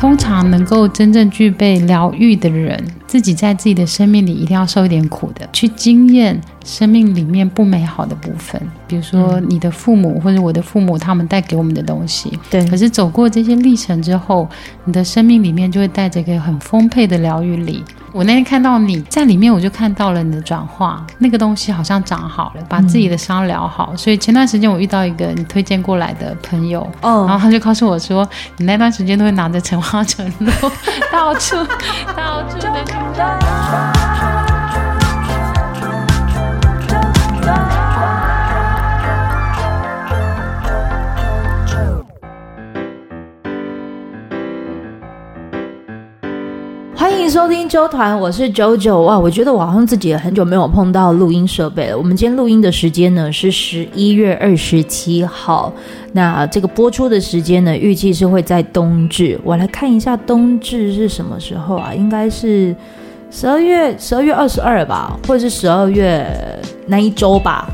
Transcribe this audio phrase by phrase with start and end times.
[0.00, 8.60] 通常能够真正具备疗愈的人，自己在自己的生命里一定要受一点苦的，去经验生命里面不美好的部分。
[8.86, 12.38] 比如说你的父母或者我的父母，他们带给我们的东西。
[12.48, 12.64] 对。
[12.68, 14.48] 可是走过这些历程之后，
[14.84, 17.82] 你的生命里面就会带着一个很丰沛的疗愈力。
[18.12, 23.90] 我那天看到你在里面，我就看到了你的转化，那个东西好像长好了，把自己的伤疗好。
[23.92, 30.50] 嗯、所以前段时间我遇到一个你推荐过来的朋友，哦，然后他就告诉我说，你那段时间都会拿着橙花橙露
[31.12, 31.56] 到处
[32.16, 33.49] 到处的。
[47.00, 49.18] 欢迎收听周团，我是九九哇！
[49.18, 51.96] 我觉得我好像自己也很久没有碰到录音设备了。
[51.96, 55.72] 我们今天录音的时间呢是十一月二十七号，
[56.12, 59.40] 那这个播出的时间呢预计是会在冬至。
[59.42, 61.94] 我来看一下冬至是什么时候啊？
[61.94, 62.76] 应该是
[63.30, 66.30] 十二月十二月二十二吧，或者是十二月
[66.86, 67.66] 那一周吧？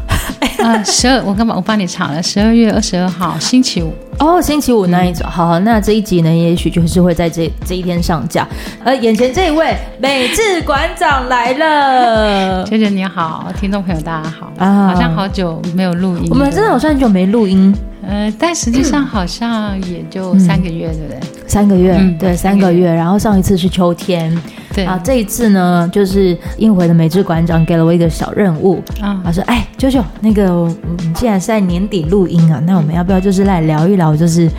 [0.60, 3.92] 啊，十二，我刚把我帮你查了，十二月二十二号星期五。
[4.18, 8.46] 哦，星期五那一种，嗯、好，好，那这一集呢，也许就是会在这这一天上架。
[8.82, 17.74] 呃眼前这一位美智馆长来了， 九九你好，听众朋友大家好啊，好像好久没有录音，我们真的好像很久没录音，
[18.06, 21.48] 呃，但实际上好像也就三个月，嗯、对不对？
[21.48, 22.92] 三个月，嗯、对，三个月。
[22.92, 24.36] 然后上一次是秋天。
[24.74, 34.50] 对啊，这一次呢，就是应回的美智馆长给了我一个小任务啊，他说：“哎，舅舅，那个，你既然是在年底录音啊，那我们要不要就是来聊一聊，就是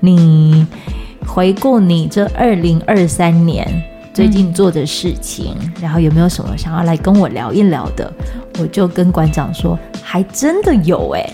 [0.00, 0.66] 你
[1.26, 3.66] 回顾你这二零二三年
[4.14, 8.10] 最近做的事情，嗯，然后有没有什么想要来跟我聊一聊的？”
[8.58, 11.30] 我就跟馆长说：“还真的有哎，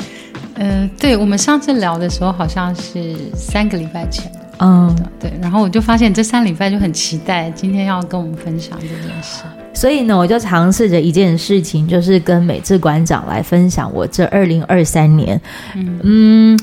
[0.54, 9.42] 呃，对，我们上次聊的时候好像是三个礼拜前。”嗯，对，然后我就发现这三礼拜就很期待今天要跟我们分享这件事，
[9.74, 15.40] 所以呢，我就尝试着一件事情，就是跟美智馆长来分享我这二零二三年，
[15.74, 16.00] 嗯。
[16.02, 16.58] 嗯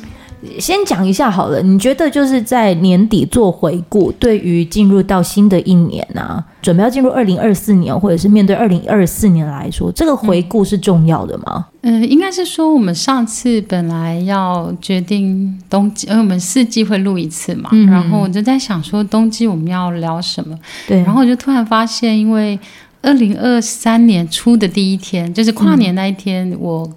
[0.58, 11.66] 先讲一下好了，你觉得就是在年底做回顾，对于进入到新的一年啊，准备要进入二零二四年，或者是面对二零二四年来说，这个回顾是重要的吗？
[11.82, 20.58] 嗯，呃、应该是说我们上次本来要决定冬季，因为我们四季会录一次嘛，嗯、然后我就在想说冬季我们要聊什么，
[20.88, 22.58] 对，然后我就突然发现，因为
[23.02, 26.90] 二零二三年初的第一天，就是跨年那一天，我。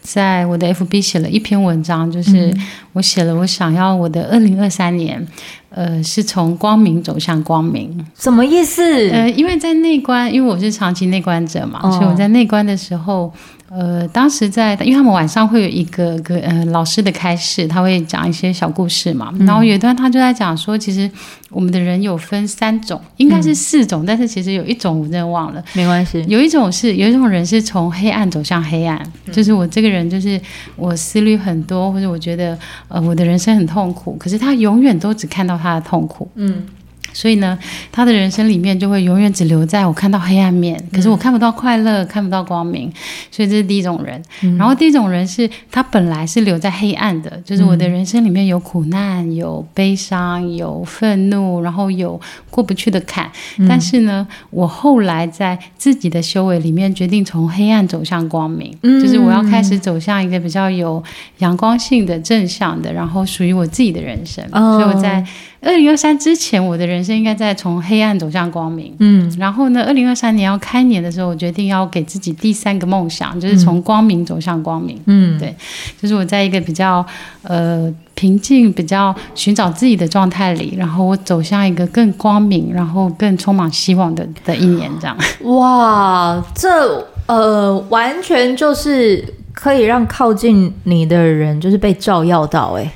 [0.00, 2.54] 嗯在我的 FB 写了一篇文章，就是
[2.92, 5.26] 我写了我想要我的二零二三年，
[5.70, 8.82] 呃，是从光明走向光明，什么意思？
[9.10, 13.32] 呃，因为在内观，因为我是长期内观者嘛，哦、所以我在内观的时候。
[13.70, 19.30] 呃，当时在，因为他们晚上会有一个个呃老师的开示，他会讲一些小故事嘛。
[19.38, 21.10] 嗯、然后有一段他就在讲说，其实
[21.50, 26.24] 我们的人有分三种，应该是四种，嗯、但是其实有一种我真的忘了，没关系。
[26.28, 30.40] 有一种是有一种人是从黑暗走向黑暗，嗯、就是我这个人就是
[30.74, 32.58] 我思虑很多，或者我觉得
[32.88, 36.64] 呃我的人生很痛苦，可是他永远都只看到他的痛苦，嗯。
[37.12, 37.58] 所以呢，
[37.90, 42.92] 他的人生里面就会永远只留在我看到黑暗面，可是我看不到快乐，看不到光明。
[43.30, 44.22] 所以这是第一种人。
[44.42, 52.20] 嗯、然后第一种人是他本来是留在黑暗的，就是我的人生里面有苦难、有悲伤、有愤怒，然后有
[52.50, 53.30] 过不去的坎。
[53.58, 61.02] 嗯、但是呢，我后来在自己的修为里面决定从黑暗走向光明，嗯、就是我要开始走向一个比较有
[61.38, 64.44] 阳光性的、正向的，然后属于我自己的人生。
[64.52, 65.24] 哦、所以我在。
[65.60, 68.94] 二零二三之前，我的人生应该在从黑暗走向光明。
[69.00, 75.00] 嗯，然后呢，二零二三年要开年的时候，我决定要给自己第三个梦想，就是从光明走向光明。
[75.06, 75.54] 嗯，对，
[76.00, 77.04] 就是我在一个比较
[77.42, 85.16] 呃平静、比较寻找自己的状态里，然后我走向一个更光明、然后更充满希望的的一年，这样。
[85.42, 92.92] 哇，这呃，完全就是可以让靠近你的人，就是被照耀到，欸，哎。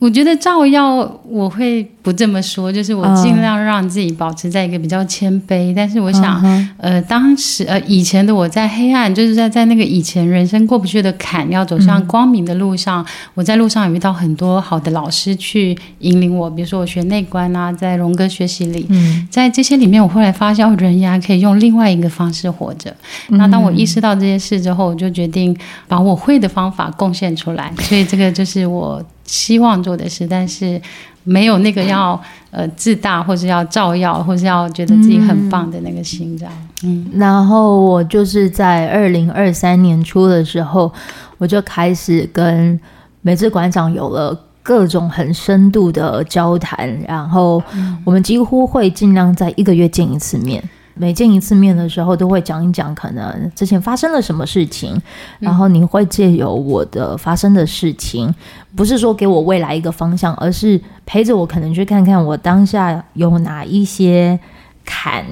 [0.00, 0.96] 我觉得照耀，
[1.28, 5.74] 我会不这么说，就是我尽量让自己保持在一个比较谦卑。
[5.76, 6.42] 但是我想，
[6.78, 13.04] 呃，当时呃以前的我在黑暗，就是在在那个以前人生过不去的坎，要走向光明的路上，
[13.34, 16.48] 我在路上也遇到很多好的老师去引领我。
[16.48, 18.88] 比如说我学内观啊，在荣格学习里，
[19.30, 22.90] 在这些里面，我后来发现，人呀可以用另外一个方式活着。
[23.28, 25.54] 那当我意识到这些事之后，我就决定
[25.86, 27.70] 把我会的方法贡献出来。
[27.80, 29.04] 所以这个就是我。
[29.30, 30.80] 希望做的事，但是
[31.22, 36.52] 没有那个要呃自大，或是要照耀，或是要觉得自己很棒的那个心这样。
[36.82, 40.92] 嗯，然后我就是在二零二三年初的时候，
[41.38, 42.78] 我就开始跟
[43.22, 47.62] 美智馆长有了各种很深度的交谈，然后
[48.04, 50.62] 我们几乎会尽量在一个月见一次面。
[51.00, 55.00] 每见一次面的时候，都会讲一讲可能之前发生了什么事情，
[55.38, 58.32] 然后你会借由我的发生的事情，
[58.76, 64.38] 不是说给我未来一个方向，而是陪着我可能去看看我当下有哪一些
[64.84, 65.24] 坎，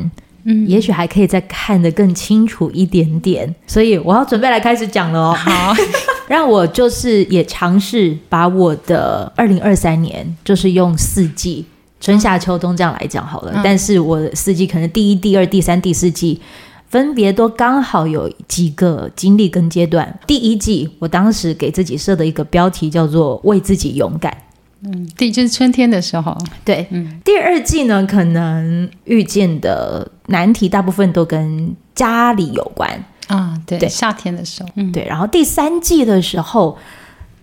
[0.44, 3.54] 嗯，也许还可以再看得更清楚一点点。
[3.66, 5.34] 所以我要准备来开始讲了哦。
[5.34, 5.74] 好，
[6.26, 11.66] 让我就是也尝试把我的二零二三年，就是用四季。
[12.00, 16.40] 春夏秋冬这样来讲好了，嗯、但是我四季可能第一、第二、第三、第四季
[16.86, 20.18] 分别都刚好有几个经历跟阶段。
[20.26, 24.34] 第一季我当时给自己设的一个标题叫做“为自己勇敢”，
[24.82, 27.20] 嗯，第就是春天的时候，对，嗯。
[27.24, 35.04] 第二季呢，可能遇见的难题大部分都跟家里有关啊，对，对，夏天的时候，嗯，对。
[35.04, 36.78] 然后第三季的时候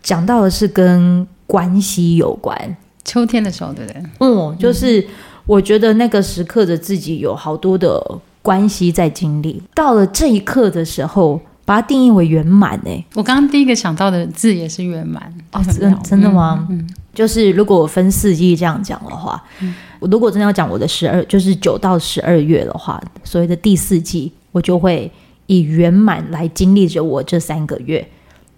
[0.01, 2.77] 讲到的是跟关系有关。
[3.05, 4.03] 秋天的时候，对不对？
[4.19, 5.05] 嗯，就是
[5.45, 8.03] 我觉得那个时刻的自己有好多的
[8.41, 12.79] 关系在经历，到了这一刻的时候，把它定义为圆满。
[12.85, 15.33] 哎，我刚刚第一个想到的字也是圆满。
[15.51, 16.67] 哦，真真的吗？
[16.69, 25.11] 嗯，就是如果我分四季这样讲的话，嗯，我如果真的要讲我的十二，就是九到十二月的话，所谓的第四季，我就会
[25.45, 28.07] 以圆满来经历着我这三个月。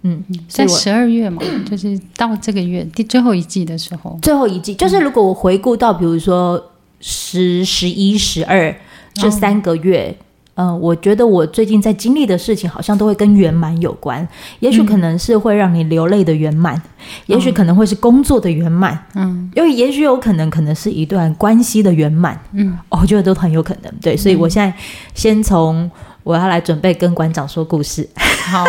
[0.02, 6.62] 嗯，在十二月嘛， 就是到这个月第最后一季的时候，最后一季就是如果我回顾到，比如说
[7.00, 8.72] 十、十一、十二
[9.14, 10.16] 这三个月，
[10.54, 14.26] 嗯、呃，我觉得我最近在经历的事情，好像都会跟圆满有关。
[14.60, 16.82] 也许可能是会让你流泪的圆满，嗯、
[17.26, 23.92] 也许可能会是工作的圆满，嗯，因为也许有可能可能是一段关系的圆满，嗯，我觉得都很有可能。
[24.00, 24.72] 对，所以我现在
[25.12, 25.90] 先从。
[26.28, 28.06] 我要来准备跟馆长说故事，
[28.50, 28.62] 好，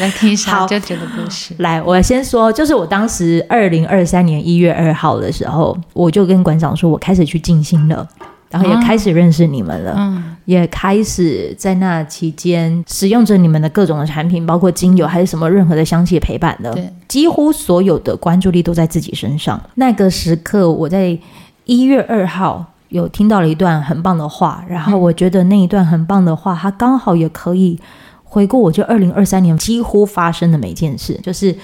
[0.00, 1.54] 来听一下舅舅的故事。
[1.58, 8.08] 来，我先说，就是我当时二零二三年一月二号的时候，我就跟馆长说，我开始去静心了，
[8.48, 19.62] 然后也开始认识你们了，嗯，也开始在那期间使用着你们的各种的产品，包括精油还是什么任何的香气陪伴的，对，几乎所有的关注力都在自己身上。
[19.74, 21.18] 那个时刻，我在
[21.66, 22.71] 一月二号。
[22.92, 27.78] 有听到了一段很棒的话，然后我觉得那一段很棒的话，它刚好也可以
[28.22, 31.18] 回顾我这二零二三年几乎发生的每件事。
[31.22, 31.56] 就是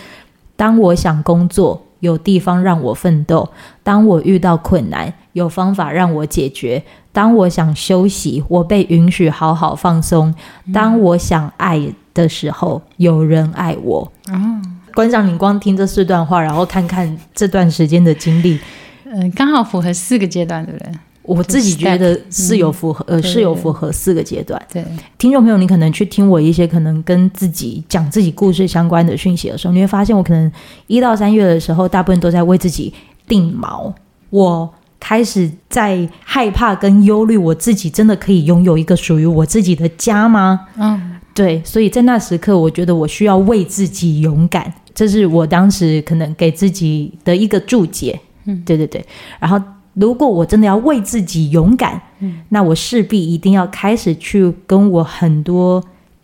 [0.56, 3.48] 当我想工作，有地方让我奋斗；
[3.82, 6.82] 当我遇到困难，有方法让我解决；
[7.12, 10.32] 当我想休息，我被允许好好放松；
[10.72, 14.12] 当我想爱的时候，有人爱我。
[14.32, 18.58] 嗯，馆长，你光听这四段话，然后看看这段时间的经历，
[19.04, 20.92] 嗯，刚好符合四个阶段，对不对？
[21.28, 24.60] 我自己觉得是有符合，呃，是有符合四个阶段。
[24.72, 24.82] 对，
[25.18, 30.50] 听众朋友，你可能去听我一些可能跟自己讲自己故事相关的讯息的时候，你会发现我可能
[30.86, 32.94] 一到三月的时候，大部分都在为自己
[33.26, 33.92] 定锚。
[34.30, 40.68] 我开始在害怕跟忧虑，我自己真的可以拥有一个属于我自己的家吗？
[40.78, 41.62] 嗯，对。
[41.62, 48.18] 所以在那时刻，我觉得我需要为自己勇敢，这是我当时可能给自己的一个注解。
[48.46, 49.04] 嗯，对对对。
[49.38, 49.60] 然后。
[50.00, 55.82] 如果我真的要为自己勇敢，嗯，那我势必一定要开始去跟我很多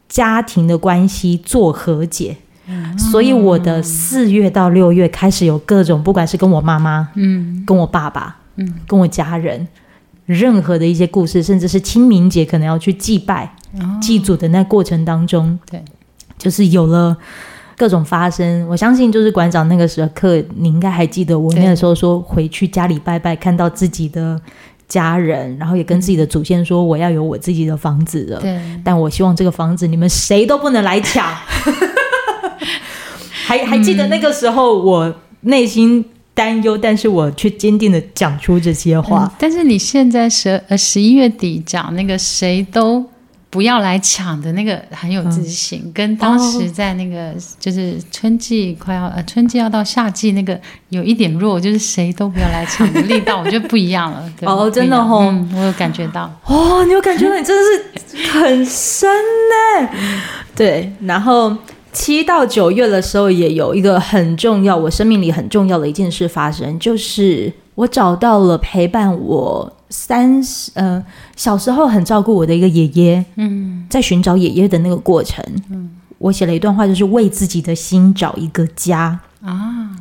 [0.09, 2.37] 家庭的关系做和解。
[2.67, 9.67] 嗯，所以我的四月到六月开始有各种，不管是跟我妈妈，嗯，跟我爸爸，嗯，跟我家人，
[10.27, 15.83] 任何的一些故事，甚至是清明节可能要去祭拜、哦、祭祖的那过程当中，对，
[16.39, 17.17] 就是有了。
[17.77, 24.41] 各种发生，我相信就是馆长那个时刻，你应该还记得我那个时候说回去家里拜拜，看到自己的
[24.87, 28.41] 家人，然后也跟自己的祖先说我要有我自己的房子了。
[28.41, 31.27] 对，但我希望这个房子你们谁都不能来抢。
[33.47, 39.25] 还还记得那个时候我内心担忧，但是我却坚定的讲出这些话。
[39.25, 43.05] 嗯，但是你现在十呃十一月底讲那个谁都。
[43.55, 54.29] 不要来抢的那个很有自信，嗯、跟当时在那个就是春季快要呃春季要到夏季那个有一点弱，就是谁都不要来抢的力道，我觉得不一样了。
[54.37, 56.29] 对哦，真的哦、嗯，我有感觉到。
[56.47, 57.37] 哦，你有感觉到？
[57.37, 59.09] 你真的是很深
[59.79, 59.89] 呢。
[60.57, 61.57] 对，然后
[61.93, 69.73] 七到九月的时候也有一个很重要，我生命里很重要的一件事发生，就是我找到了陪伴我。
[69.97, 71.01] 三十，呃，
[71.37, 79.21] 小时候很照顾我的一个爷爷，嗯，在寻找爷爷的那个过程，嗯，我写了一段话，就是为自己的心找一个家。
[79.41, 79.97] 啊。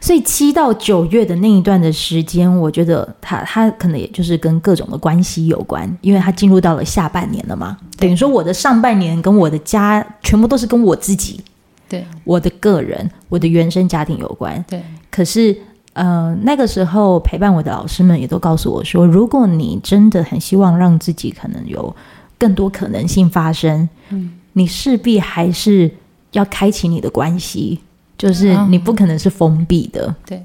[0.00, 11.42] 所以七到九月的那一段的时间，我觉得他他可能也就是跟各种的关系有关，因为他进入到了下半年了嘛，等于说我的上半年跟我的家全部都是跟我自己
[11.88, 14.62] 对，我的个人，我的原生家庭有关。
[14.66, 15.54] 对，可是
[15.94, 21.94] 呃，那个时候陪伴我的老师们也都告诉我说，如果你真的很希望让自己可能有
[22.36, 25.90] 更多可能性发生，嗯，你势必还是
[26.32, 27.80] 要开启你的关系，
[28.18, 30.06] 就是你不可能是封闭的。
[30.06, 30.42] 哦、对，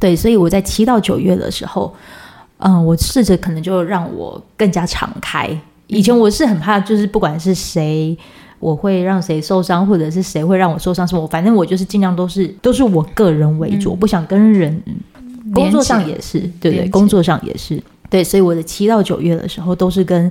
[0.00, 1.94] 对，所以我在七到九月的时候，
[2.58, 5.50] 嗯、呃，我试着可能就让我更加敞开。
[5.86, 8.16] 以前我是很怕，就是不管是谁，
[8.60, 14.82] 我会让谁受伤，或者是谁会让我受伤，什么，反正我就是尽量都是都是我个人为主，嗯、我不想跟人。
[15.54, 20.30] 工作上也是，对对，工作上也是，对，所以我的七到九月的时候都是跟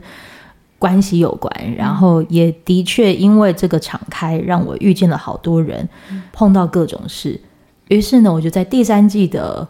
[0.78, 5.90] 关系有关，然后也的确因为这个敞开，让我遇见了好多人，
[6.32, 7.40] 碰到各种事。
[7.88, 9.68] 于是呢，我就在第三季的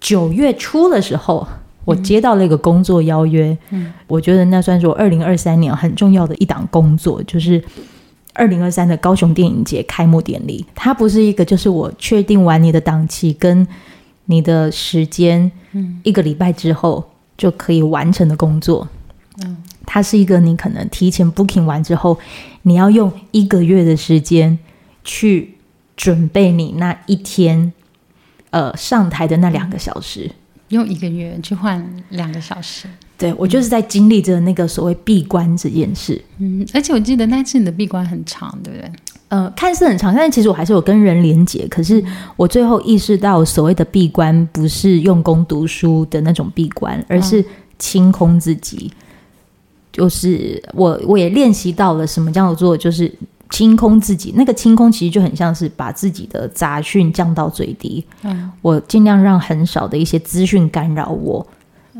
[0.00, 1.46] 九月初的时候。
[1.84, 7.64] 我接到了一个工作邀约，嗯，我觉得那算是我二零二三年很重要的一档工作，就是
[8.34, 10.64] 二零二三的高雄电影节开幕典礼。
[10.74, 13.66] 它不是一个，就是我确定完你的档期跟
[14.26, 18.86] 你的时间，嗯，一个礼拜之后就可以完成的工作，
[19.44, 19.56] 嗯，
[19.86, 22.18] 它是一个你可能提前 booking 完之后，
[22.62, 24.58] 你要用一个月的时间
[25.02, 25.54] 去
[25.96, 27.72] 准备你那一天，
[28.50, 30.30] 呃，上台的那两个小时。
[30.68, 32.86] 用一个月去换两个小时，
[33.18, 36.18] 对，我就是在经历着那个所谓闭关这件事。
[36.38, 38.90] 嗯，而且我记得那次你的闭关很长，对不对？
[39.28, 41.66] 呃，看似很长，但是其实我还是有跟人连接。
[41.68, 42.02] 可是
[42.36, 47.44] 我最后意识到，所谓的闭关不是用功读书的那种闭关，而是
[47.78, 48.90] 清空自己。
[48.90, 48.96] 哦、
[49.92, 53.12] 就是我我也练习到了什么叫做就是。
[53.50, 58.04] 清空自己，那个清空其实就很像是把自己的杂讯降到最低。
[58.22, 61.44] 嗯，我尽量让很少的一些资讯干扰我。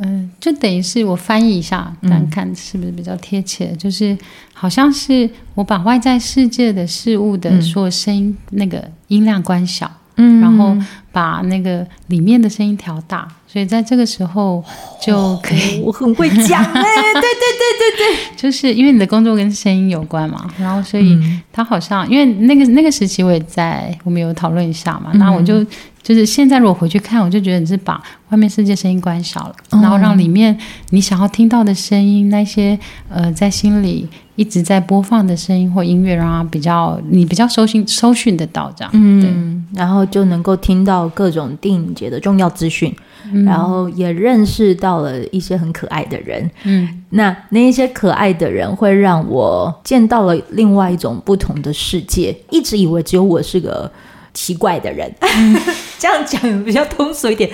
[0.02, 3.66] 嗯，就等于是我翻译一下，看看是不是比较贴切。
[3.66, 4.16] 嗯，就是
[4.52, 9.90] 好像是我把外在世界的事物的所有声音那个音量关小。
[10.20, 10.76] 嗯，然后
[11.12, 14.64] 把那个里面的声音调大，所以在这个时候
[15.00, 15.78] 就可以。
[15.78, 21.16] 哦、我很会讲 哎，对对对对对，就是因为你的工作跟声音有关嘛，然后所以
[21.52, 25.64] 他好像因为那个那个时期我也在，我们有讨论一下嘛，那、嗯、我就
[26.08, 32.78] 就是现在如果回去看，我就觉得你是把外面世界声音关小了，然后让里面你想要听到的声音那些
[33.10, 34.08] 呃在心里。
[34.38, 42.94] 一直在播放的声音或音乐，让它比较你比较收讯收讯得到这样，嗯，对，然后就能够听到各种电影节的重要资讯，
[43.32, 53.90] 嗯，然后也认识到了一些很可爱的人，嗯，那那一些可爱的人会让我见到了另外一种不同的世界，一直以为只有我是个
[54.32, 55.56] 奇怪的人，嗯，
[55.98, 57.50] 这样讲比较通俗一点，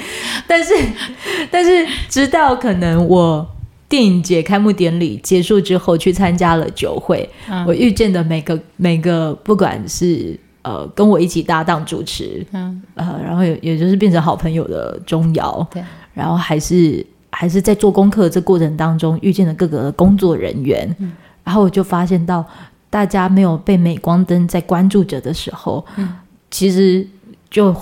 [0.47, 0.75] 但是
[1.51, 3.49] 但是直到可能我。
[3.87, 7.29] 电影节开幕典礼结束之后，去参加了酒会。
[7.49, 21.13] 嗯、我遇见的每个每个，不管是呃跟我一起搭档主持，嗯呃，然后也也就是变成好朋友的钟瑶，对，然后还是还是在做功课这过程当中遇见的各个工作人员，嗯、
[21.45, 22.45] 然后我就发现到
[22.91, 26.13] 大家没有被镁光灯在关注着的时候，嗯、
[26.51, 27.07] 其实
[27.49, 27.73] 就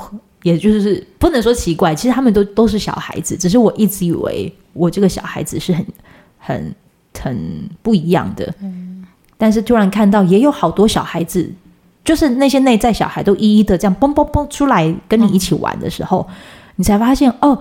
[0.43, 4.53] 也就是不能说奇怪，其实他们都都是小孩子，只是我一直以为。
[4.75, 5.87] 我这个小孩子是很、
[6.39, 6.75] 很、
[7.21, 9.05] 很不一样的，嗯，
[9.37, 11.53] 但是突然看到也有好多小孩子，
[12.03, 16.35] 就是那些内在小孩都一一的这样蹦蹦蹦出来跟你一起玩的时候，嗯，
[16.77, 17.59] 你才发现哦，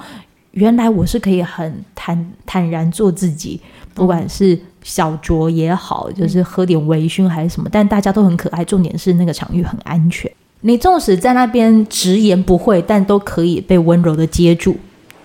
[0.51, 3.59] 原来我是可以很坦坦然做自己，
[3.93, 10.31] 不管是小酌也好，就是喝点微醺还是什么，但大家都很可爱，重点是那个场域很安全。
[10.61, 14.77] 你纵使在那边直言不讳，但都可以被温柔的接住。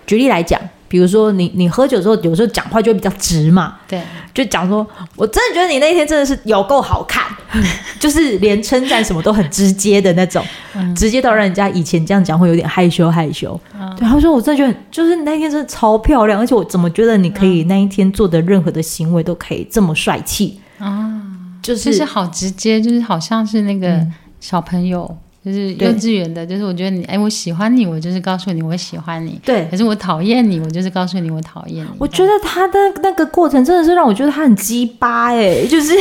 [0.07, 0.61] 举例来讲。
[0.89, 3.75] 比如说你，你你喝酒之后，有时候讲话就会比较直嘛。
[3.89, 4.01] 对，
[4.33, 7.25] 就讲说，我真的觉得你那一天真的是有够好看，
[7.99, 13.61] 就是连称赞什么都很直接的那种，嗯、直接到让人家以前这样讲会有点害羞害羞。
[13.77, 21.21] 嗯、对，他说我真的觉得，就是那天真的超漂亮，而且我怎么觉得你可以那一天做的任何的行为都可以这么帅气啊？
[21.61, 24.07] 就是就是好直接，就是好像是那个
[24.39, 25.19] 小朋友。
[25.47, 29.41] 嗯就是幼稚园的，就是我觉得你，哎，我喜欢你，我就是告诉你我喜欢你。
[29.45, 31.91] 对，可是我讨厌你，我就是告诉你我讨厌你。
[31.99, 35.95] 我觉得他的那个过程真的是让我觉得他很鸡巴哎， 就是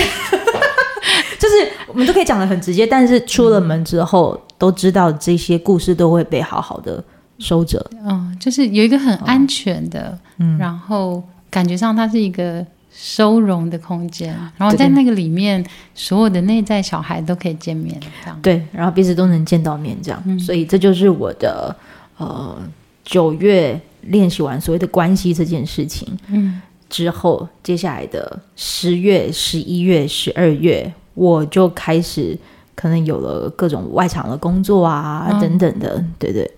[1.37, 7.03] 就是我们都可以讲的很直接，但是出了门之后、嗯、都知道这些故事都会被好好的
[7.37, 7.79] 收着。
[8.03, 11.21] 嗯，就是有一个很安全的，嗯，然后
[11.51, 12.65] 感觉上他是一个。
[12.97, 18.39] 收容的空间，然后在那个里面，所有的内在小孩都可以见面，这样。
[18.41, 21.75] 对，然后彼此都能见到面，这样，嗯、所以这就是我的
[22.17, 22.57] 呃
[23.03, 32.37] 九月练习完所谓的关系这件事情，嗯，之后接下来的十月、十一月、十二月，我就开始
[32.75, 36.49] 可能有了各种外场的工作啊、嗯、等等的，对对。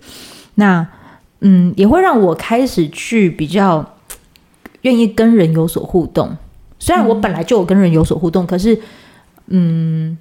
[0.54, 0.86] 那
[1.40, 3.84] 嗯，也会让我开始去比较
[4.82, 6.30] 愿意跟人有所互动。
[6.78, 8.80] 虽然我本来就有跟人有所互动，嗯、可是
[9.46, 10.16] 嗯，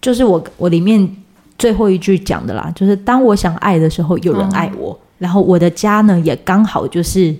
[0.00, 1.16] 就是我我里面
[1.58, 4.92] 最后一句讲的啦，就是当我想爱的时候，有人爱我。
[4.92, 7.34] 嗯、然后我的家呢，也刚好就是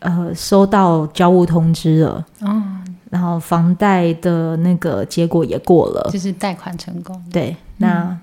[0.00, 2.26] 呃收到交屋通知了。
[2.42, 7.18] 嗯然后房贷的那个结果也过了，就是贷款成功。
[7.32, 8.20] 对，那、嗯、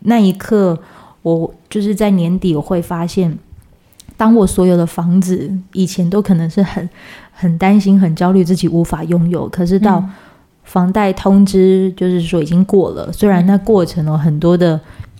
[0.00, 0.78] 那一刻，
[1.22, 3.38] 我就是在年底我会发现，
[4.18, 6.86] 当我所有的房子以前都可能是很
[7.32, 10.04] 很担心、很焦虑自己无法拥有，可是到
[10.64, 14.78] 房贷通知就是说已经过了，嗯、虽然那过程有很多的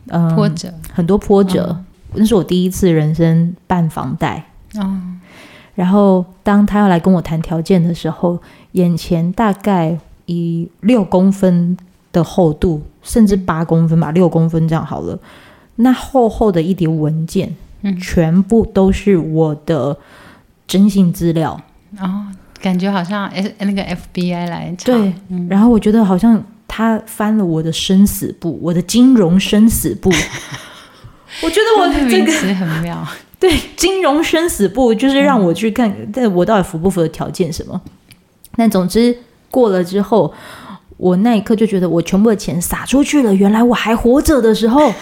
[0.08, 1.84] 嗯波折，很多波折，嗯、
[2.16, 4.44] 那是我第一次人生办房贷。
[4.74, 5.14] 嗯
[5.74, 8.36] 然后，当他要来跟我谈条件的时候，
[8.72, 11.76] 眼前大概以六公分
[12.10, 15.16] 的厚度，甚至八公分吧，六公分这样好了。
[15.76, 19.96] 那厚厚的一叠文件，嗯，全部都是我的
[20.66, 21.60] 征信资料。
[21.98, 22.26] 哦，
[22.60, 24.86] 感觉好像 S 那个 FBI 来查。
[24.86, 30.10] 对，嗯，然后我觉得好像他翻了我的生死簿，我的金融生死簿。
[31.42, 33.06] 我觉得我的这个词很妙。
[33.38, 37.80] 对，金融生死簿就是让我去看，但、嗯、我到底符不符合条件什么？
[38.56, 39.16] 但总之
[39.48, 40.34] 过了之后，
[40.96, 44.92] 我那一刻就觉得我全部的钱撒出去了，原来我还活着的时候，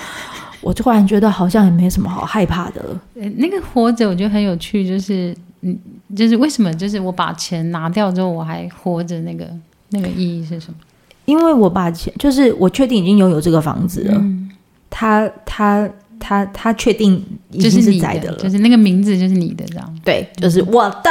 [0.66, 3.00] 我突然觉得好像也没什么好害怕的了。
[3.37, 5.78] 那个活着我觉得很有趣，就是嗯，
[6.16, 6.75] 就是为什么？
[6.75, 9.46] 就是我把钱拿掉之后我还活着，那个
[9.90, 10.78] 那个意义是什么？
[11.26, 14.50] 因为我把钱，就是我确定已经拥有这个房子了，嗯、
[14.90, 15.88] 他他。
[16.18, 21.11] 他他确定已经是在的了，就是那个名字就是你的这样，对，就是我的。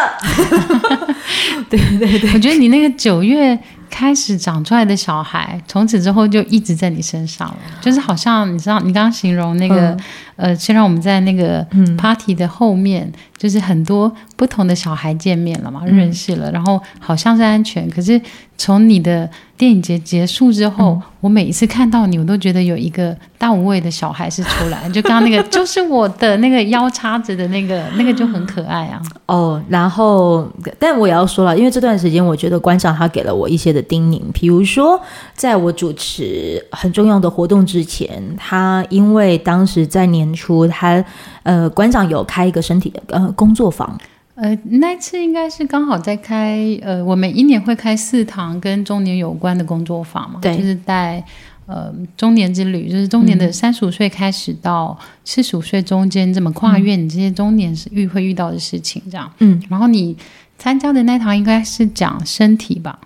[1.69, 3.57] 对对对，我觉得你那个九月
[3.97, 9.97] 开始长出来的小孩，从此之后就一直在你身上了，就是好像你知道，你刚刚形容那个、
[10.35, 11.65] 呃，虽然我们在那个
[11.97, 18.19] party 的后面，嗯、就是很多不同的小孩见面了嘛，嗯、认识了，然后好像是安全，可是
[18.57, 19.29] 从你的。
[19.57, 24.89] 电影节结束之后，嗯、我每一次看到你，我都觉得有一个大无畏的小孩是出来。
[24.89, 29.01] 就刚刚那个， 就是我的那个腰叉子的那个，那个就很可爱啊。
[29.27, 30.45] 哦，然后，
[30.77, 35.01] 但我也要说了，因为这段时间，我觉得馆长他给了我一些的叮咛，比如说，
[35.33, 41.03] 在我主持很重要的活动之前，他因为当时在年初，他
[41.43, 43.97] 呃，馆长有开一个身体的呃工作坊。
[44.35, 51.23] 呃，那次应该是刚好在开，呃，我们一年会开四堂跟中年有关的工作坊嘛，对，就是在
[51.67, 60.13] 呃中年之旅，就是中年的三十五岁开始到四十五岁中间这么跨越，你这些中年是遇会遇到的事情这样，嗯，然后你
[60.57, 62.99] 参加的那堂应该是讲身体吧？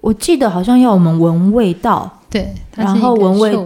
[0.00, 3.56] 我记得好像要我们闻味道，对，然后闻味。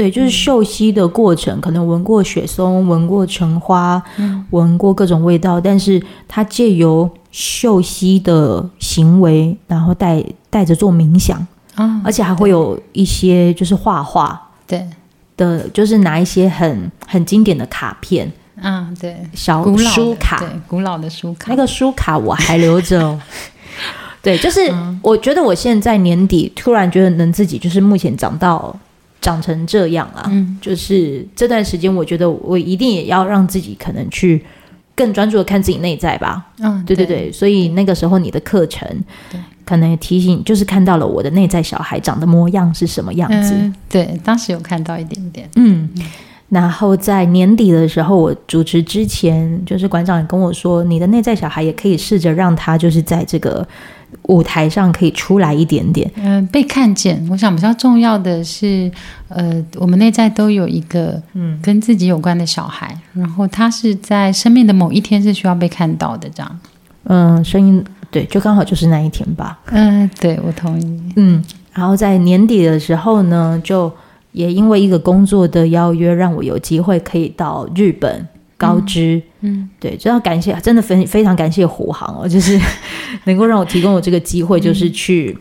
[0.00, 14.88] 对，就是嗅吸的过程，嗯、可能闻过雪松，闻过橙花，嗯、闻过各种味道，但是它借由嗅吸的行为，然后带带着做冥想，啊、而且还会有一些就是画画，对
[15.36, 23.20] 的，就是拿一些很很经典的卡片，啊，对，小书卡，对，古老的书卡，那个书卡我还留着哦。
[24.22, 24.60] 对，就是
[25.02, 28.74] 我觉得我现在年底突然觉得能自己就是目前长到。
[29.20, 34.42] 长成这样啊，嗯，就是这段时间，我觉得我一定也要让自己可能去
[34.94, 36.46] 更专注的看自己内在吧。
[36.58, 38.88] 嗯，对对对，对，所以那个时候你的课程，
[39.64, 43.52] 可能也提醒，就是看到了我的内在小孩长的模样是什么样子。
[43.54, 45.48] 嗯，对，当时有看到一点点。
[45.56, 45.88] 嗯，
[46.48, 53.66] 然后在年底的时候，我主持之前，就是馆长也跟我说，你的内在小孩也可以试着让他就是在这个。
[54.22, 57.26] 舞台上可以出来一点点，嗯、呃，被看见。
[57.30, 58.90] 我想比较重要的是，
[59.28, 66.60] 呃，我们内在都有一个，嗯，跟自己有关的小孩，嗯、然后他是在生命的某一天是需要被看到的，这样。
[67.04, 69.58] 嗯，声音对，就刚好就是那一天吧。
[69.66, 71.02] 嗯，对，我同意。
[71.16, 71.42] 嗯，
[71.72, 73.90] 然后在年底的时候呢，就
[74.32, 78.28] 也因为一个工作的邀约，让我有机会可以到日本。
[78.60, 82.60] 高知，嗯，嗯对，真要感谢，真的非非常感谢虎航哦，就是
[83.24, 85.36] 能够让我提供我这个机会，就是去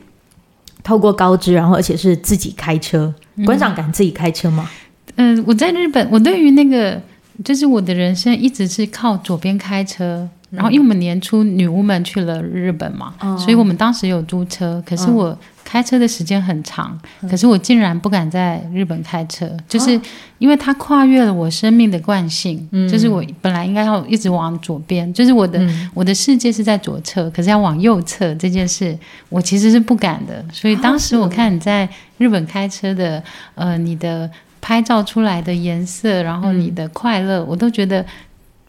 [0.82, 3.14] 透过高知，然后而且是自己开车。
[3.46, 4.70] 馆、嗯、长敢自己开车吗？
[5.16, 7.02] 嗯，我在日本，我对于那个
[7.44, 15.38] 就是我的人生一直是靠左边开车，然后因为我们年初女巫们去了日本嘛，嗯、所以我们当时有租车，可是我。
[15.62, 19.92] 开车的时间很长，可是我竟然不敢在日本开车，嗯、就是
[20.40, 22.68] 因为它跨越了我生命的惯性。
[22.72, 28.98] 嗯、就是我本来应该要一直往左边，就是我的、嗯、我的世界是在左侧，可是要往右侧这件事，
[29.30, 30.44] 我其实是不敢的。
[30.52, 34.28] 所以当时我看你在日本开车的，呃，你的
[34.60, 38.04] 拍照出来的颜色，然后你的快乐，嗯、我都觉得。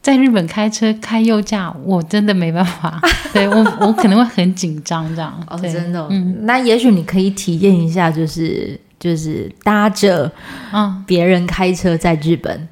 [0.02, 2.98] 在日本开车开右驾，我真的没办法。
[3.34, 5.32] 对我，我可能会很紧张这样。
[5.46, 6.06] 哦，真的。
[6.08, 10.32] 嗯，那也许你可以体验一下，就是就是搭着
[10.72, 12.66] 嗯别人开车在日本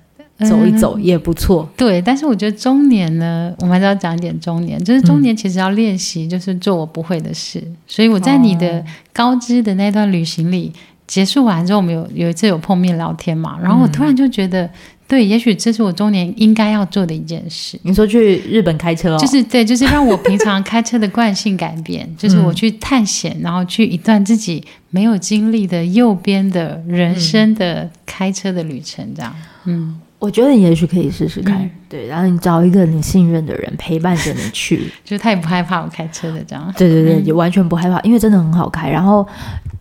[0.49, 1.64] 走一走也不错。
[1.64, 1.69] 嗯。
[1.77, 7.61] 对，但是我觉得中年呢，我们还是要讲一点中年，就是中年其实要练习，就是做我不会的事。
[7.62, 7.77] 嗯。
[7.87, 10.73] 所以我在你的高知的那段旅行里
[11.07, 14.69] 结束完之后，我们有有一次有碰面聊天嘛，然后我突然就觉得。
[15.09, 17.81] 对，也许这是我中年应该要做的一件事。
[17.83, 19.18] 你说去日本开车哦？
[19.18, 29.35] 就是对，就是让我平常开车的惯性改变， 就是我去探险，然后去一段自己没有经历的右边的人生的开车的旅程，这样。
[29.64, 31.57] 嗯，我觉得你也许可以试试看。
[31.57, 36.71] 嗯、对，然后你找一个你信任的人陪伴着你去， 就是他也不害怕我开车的这样。
[36.77, 38.90] 对对对，嗯、也完全不害怕，因为真的很好开。
[38.90, 39.27] 然后。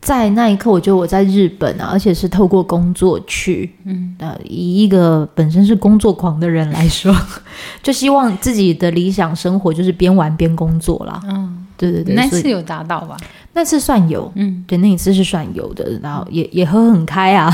[0.08, 7.14] 在那一刻，我觉得我在日本啊，而且是透过工作去，嗯，呃，以一个本身是工作狂的人来说，
[7.84, 11.22] 就希望自己的理想生活就是边玩边工作啦。
[11.28, 13.18] 嗯，对对对，那次有达到吧？
[13.52, 17.52] 那次算有，嗯，对，那一次是算有的，然后也也喝很开啊。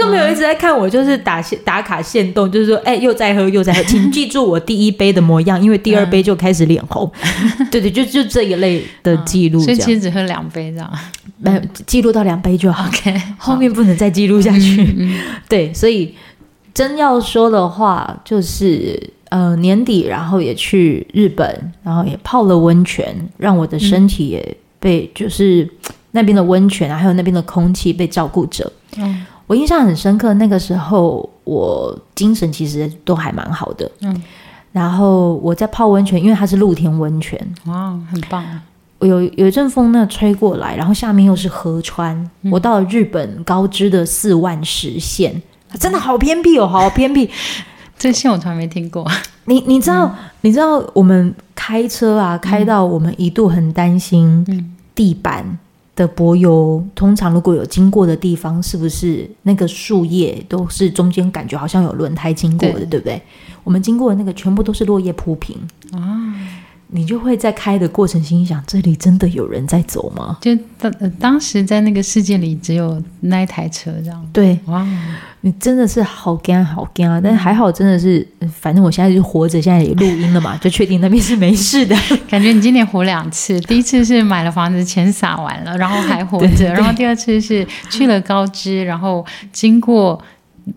[0.00, 7.10] 都没有一直在看我，就是打打卡限动，就是说，哎，又在喝，又在喝，请记住我第一杯的模样，因为第二杯就开始脸红。
[7.70, 9.60] 对 对，就就这一类的记录。
[9.60, 10.90] 所以其实只喝两杯这样，
[11.38, 12.86] 没有记录到两杯就好。
[12.88, 15.12] OK，后面不能再记录下去。
[15.48, 16.14] 对，所以
[16.72, 25.68] 真要说的话，就是呃年底，然后也去日本，然后也泡了温泉，让我的身体也被就是
[26.12, 28.72] 那边的温泉啊，还有那边的空气被照顾着。
[28.96, 29.26] 嗯。
[29.50, 33.90] 我印象很深刻，那个时候我精神其实都还蛮好的。
[34.00, 34.22] 嗯，
[34.70, 37.36] 然后我在泡温泉，因为它是露天温泉，
[37.66, 38.44] 哇，很棒。
[39.00, 42.16] 我有有一阵风那吹过来，然后下面又是河川。
[42.42, 45.42] 嗯、我到了日本高知的四万十县，
[45.80, 47.28] 真的好偏僻哦，好偏僻。
[47.98, 49.04] 这县我从来没听过。
[49.46, 55.58] 你你知道、嗯、你知道我们开车啊，开到我们一度很担心地板。
[56.00, 63.22] 嗯的柏油，通常如果有经过的地方，是不是那个树叶都是中间感觉好像有轮胎经过的，对，对不对？
[63.64, 65.58] 我们经过的那个全部都是落叶铺平
[65.92, 66.32] 啊。
[66.92, 70.38] 你就会在开的过程心想：这里真的有人在走吗？
[70.40, 74.28] 就当、呃、当时在那个世界里只有那一台车这样。
[74.32, 74.86] 对，哇，
[75.42, 77.20] 你真的是好干好干啊！
[77.22, 81.96] 但还好，真的是，反正我现在就活着，现在也录音了嘛， 就确定那边是没事的。
[82.28, 90.20] 感觉你今年活两次，第一次是买了房子，钱撒完了，然后还活着；然后第二次是去了高知，然后经过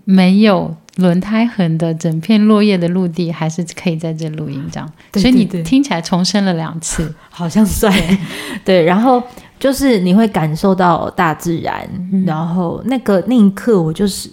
[0.06, 0.76] 没有。
[0.98, 8.18] 轮胎痕的整片落叶的陆地，还是可以在这录音这样，对对对，所以你听起来重生了两次， 好像算对，
[8.64, 8.84] 对。
[8.84, 9.20] 然后
[9.60, 14.30] 就是你会感受到大自然，嗯、然后那个那一刻，我就是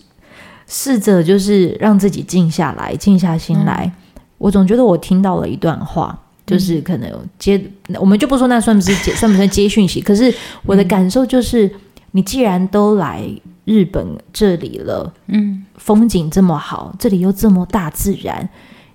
[0.66, 3.90] 试着就是让自己静下来，静下心来。
[4.16, 7.56] 嗯、我总觉得我听到了一段话，就是可能接，
[7.88, 10.02] 嗯、我们就不说那算不是接， 算不算接讯息？
[10.02, 10.30] 可是
[10.66, 11.72] 我的感受就是，嗯、
[12.10, 13.22] 你既然都来。
[13.64, 18.48] 日本这里了，嗯，风景这么好，这里又这么大自然，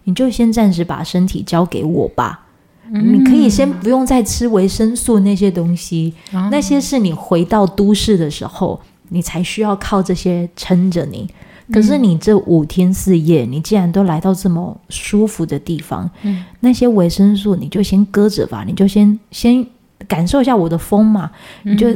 [0.06, 2.42] 你就先暂时把身体交给我吧。
[2.92, 11.30] 嗯，你可以先不用再吃维生素那些东西，嗯，那些是你回到都市的时候，你才需要靠这些撑着你。
[11.72, 19.66] 可是你这五天四夜，你既然都来到这么舒服的地方，嗯，那些维生素你就先搁着吧，你就先先
[20.08, 21.32] 感受一下我的风嘛，
[21.64, 21.88] 你就。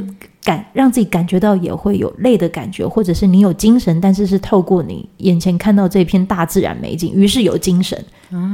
[0.49, 8.03] 感让自己感觉到也会有累的感觉，或者是你有精神，但是是透过你眼前看到这片大自然美景，于是有精神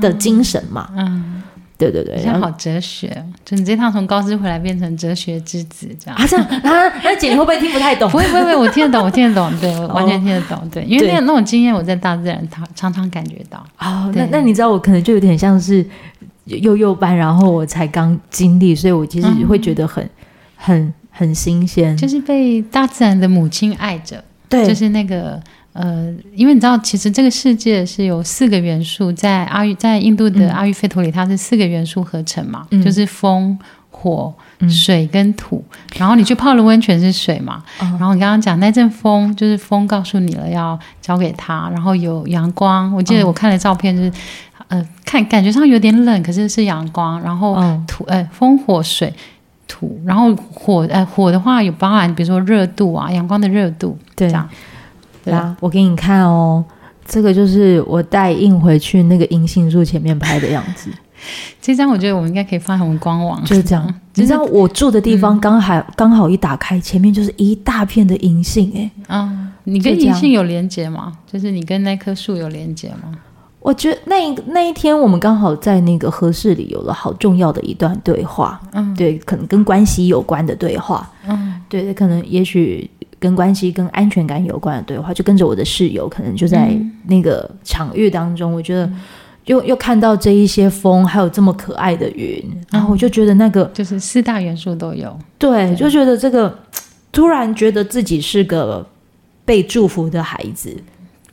[0.01, 0.89] 的精神嘛。
[0.97, 1.43] 嗯，嗯
[1.77, 6.27] 对对对，好哲学，就你这趟从高知回来变成哲学之子这样啊？
[6.27, 6.93] 这样啊？
[7.01, 8.11] 那姐你会不会听不太懂？
[8.11, 13.65] 不会不会不会，我听得懂，我听得懂，对我完全听得懂，对，因为那那种经验我在大自然常常常感觉到。
[13.79, 15.85] 哦，那那你知道我可能就有点像是
[16.43, 20.09] 幼幼班，然后我才刚经历，所以我其实会觉得很、嗯、
[20.57, 20.93] 很。
[21.17, 24.21] 很新鲜，就是被大自然的母亲爱着。
[24.49, 33.57] 对，就是那个呃，因为你知道，其实这个世界是有四个元素，在阿育，在印度的阿育吠陀里，它是四个元素合成嘛，嗯、就是风、
[33.89, 34.33] 火、
[34.69, 35.63] 水跟土，
[35.97, 44.11] 然后你去泡了温泉是水嘛，然后你刚刚讲那阵风就是风告诉你了要交给他，然后有阳光，我记得我看了照片就是。
[44.67, 47.53] 呃，看感觉上有点冷，可是是阳光，然后
[47.85, 49.13] 土，呃、嗯，风火水
[49.67, 54.49] 土，然后火，呃，火的话有包含，比如说热度啊，阳光的热度，对，这样，
[55.23, 56.63] 对啊，我给你看哦，
[57.05, 60.89] 这个就是我带印回去那个银杏树前面拍的样子。
[61.61, 63.91] 这张我觉得我们应该可以放在我们官网，就是这样。
[64.15, 71.13] 你知道我住的地方刚好、嗯、刚好一打开，前面就是一大片的银杏，哎，啊，你跟银杏有连接吗？
[71.25, 73.17] 就是你跟那棵树有连接吗？
[73.65, 88.87] 我觉得那一那一天我们刚好在那个和室里有了好重要的一段对话，嗯，对，可能跟关系有关的对话，嗯，对，可能也许跟关系跟安全感有关的对话，就跟着我的室友，可能就在那个场域当中，嗯、我觉得
[89.45, 95.75] 又又看到这一些风，还有这么可爱的云，然后我就觉得那个就是四大元素都有，对，对。
[95.75, 96.55] 就觉得这个
[97.11, 98.87] 突然觉得自己是个
[99.43, 100.77] 被祝福的孩子，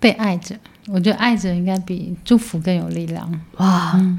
[0.00, 0.56] 被爱着。
[0.88, 3.92] 我觉得爱着应该比祝福更有力量哇！
[3.94, 4.18] 嗯、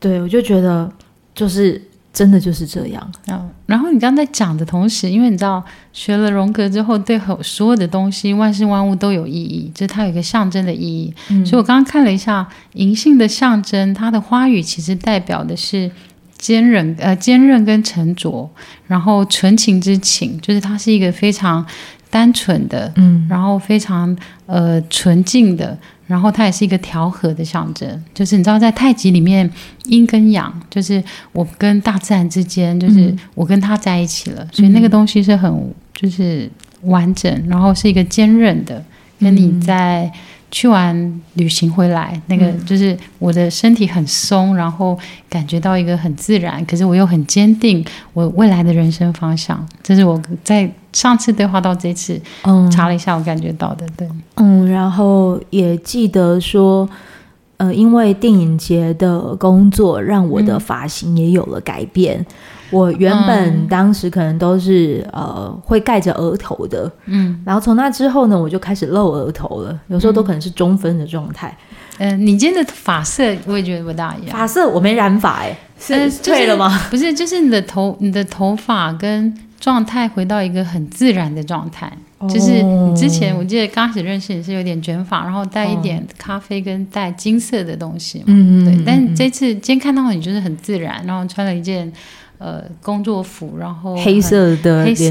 [0.00, 0.90] 对，我就觉得
[1.32, 1.80] 就是
[2.12, 3.12] 真的就是这样。
[3.28, 11.14] 嗯，然后你刚才讲的同时，因为你知道学了荣格之后，对所有的东西、万事万物都有意义，就是它有一个象征的意义。
[11.30, 15.88] 嗯、所以我刚刚看了一下银杏的象征，它的花语其实代表的是
[16.36, 18.50] 坚韧呃坚韧跟沉着，
[18.88, 21.64] 然后纯情之情，就是它是一个非常。
[22.12, 28.04] 单纯的，嗯，然后非常呃纯净的，然后它也是一个调和的象征。
[28.14, 29.50] 就是你知道，在太极里面，
[29.84, 36.50] 阴跟阳，就是我跟大自然之间，就是我跟他在一起了，嗯、所以那个东西是很就是
[36.82, 38.84] 完整，然后是一个坚韧的，
[39.18, 40.12] 跟你在。
[40.52, 44.96] 去完旅行回来，那个就是我的身体很松，然后
[45.28, 49.66] 感觉到一个很自然，可是我又很坚定我未来的人生方向。
[49.82, 56.86] 这是我在上次对话到这次，嗯，查了一下我感觉到的，对，嗯，然后也记得说，
[57.56, 62.20] 呃，因为电影节的工作，让我的发型也有了改变。
[62.20, 62.26] 嗯
[62.72, 71.56] 我原本当时可能都是、嗯、呃会盖着额头的，嗯，然后从那之后呢，我就开始露额头了，有时候都可能是中分的状态。
[71.98, 74.36] 嗯、呃，你今天的发色我也觉得不大一样。
[74.36, 76.66] 发色我没染发哎、欸，是退了吗？
[76.66, 81.92] 呃就是、不是，就是你的头，你的头发跟状态回到一个很自然的状态。
[82.18, 88.82] 哦、就是你之前我记得刚开始认识你是有点卷发，然后带一点咖啡跟带金色的东西嘛，嗯嗯，对。
[88.86, 91.92] 但这次今天看到你就是很自然，然后穿了一件。
[92.42, 95.10] 呃，工作服，然后黑色的黑色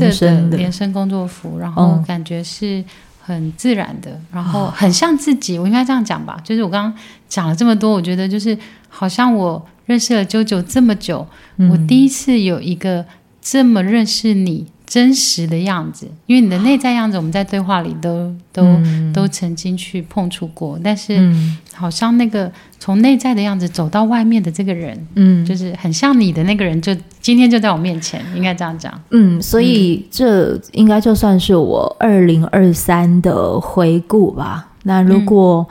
[0.50, 2.84] 的连身工作服，然后感觉是
[3.22, 5.58] 很自然的，嗯、然后很像自己。
[5.58, 6.94] 我应该这样讲吧，就是我刚刚
[7.30, 8.58] 讲了这么多，我觉得就是
[8.90, 13.06] 好像我认识了 JoJo 这么久，嗯、我第一次有一个
[13.42, 14.68] 这么认识你。
[14.92, 21.34] 真实的样子，因为你的内在样子，我们在对话里都都、嗯、都曾经去碰触过，但是
[21.74, 28.94] 好像那个从内在的样子走到外面的这个人，嗯，就是很像你的那个人，就今天就在我面前，应该这样讲。
[29.12, 34.72] 嗯，所以这应该就算是我二零二三的回顾吧。
[34.84, 35.66] 那如果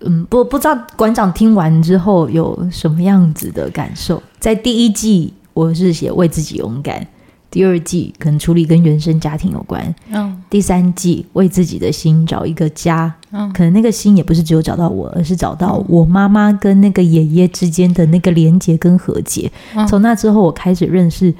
[0.00, 4.22] 嗯，嗯不不知道馆长听完之后有什么样子的感受？
[4.38, 7.06] 在第一季我是写为自己勇敢。
[7.50, 19.50] 第二季可能处理跟原生家庭有关，嗯，第三季为自己的心找一个家，嗯，可能那个心也不是只有找到我，而是找到我妈妈跟那个爷爷之间的那个连结跟和解。
[19.74, 21.32] 嗯，从那之后，我开始认识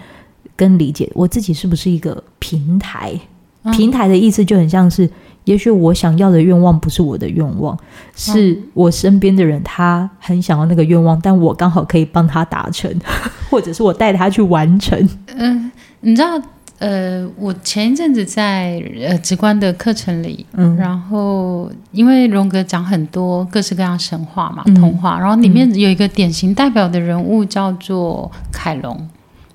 [0.57, 3.12] 跟理解我自己是不是一个平台。
[3.73, 5.11] 平台的意思就很像是，
[5.48, 7.76] 也许我想要的愿望不是我的愿望，
[8.14, 12.94] 是我身边的人他很想要那个愿望，但我刚好可以帮他达成，
[13.50, 15.08] 或者是我带他去完成。
[15.34, 15.70] 嗯。
[16.00, 16.40] 你知道，
[16.78, 29.08] 呃，我前一阵子在呃直观的课程里，嗯，然后因为荣格讲很多各式各样神话嘛，嗯、童话，然后里面有一个典型代表的人物叫做凯龙，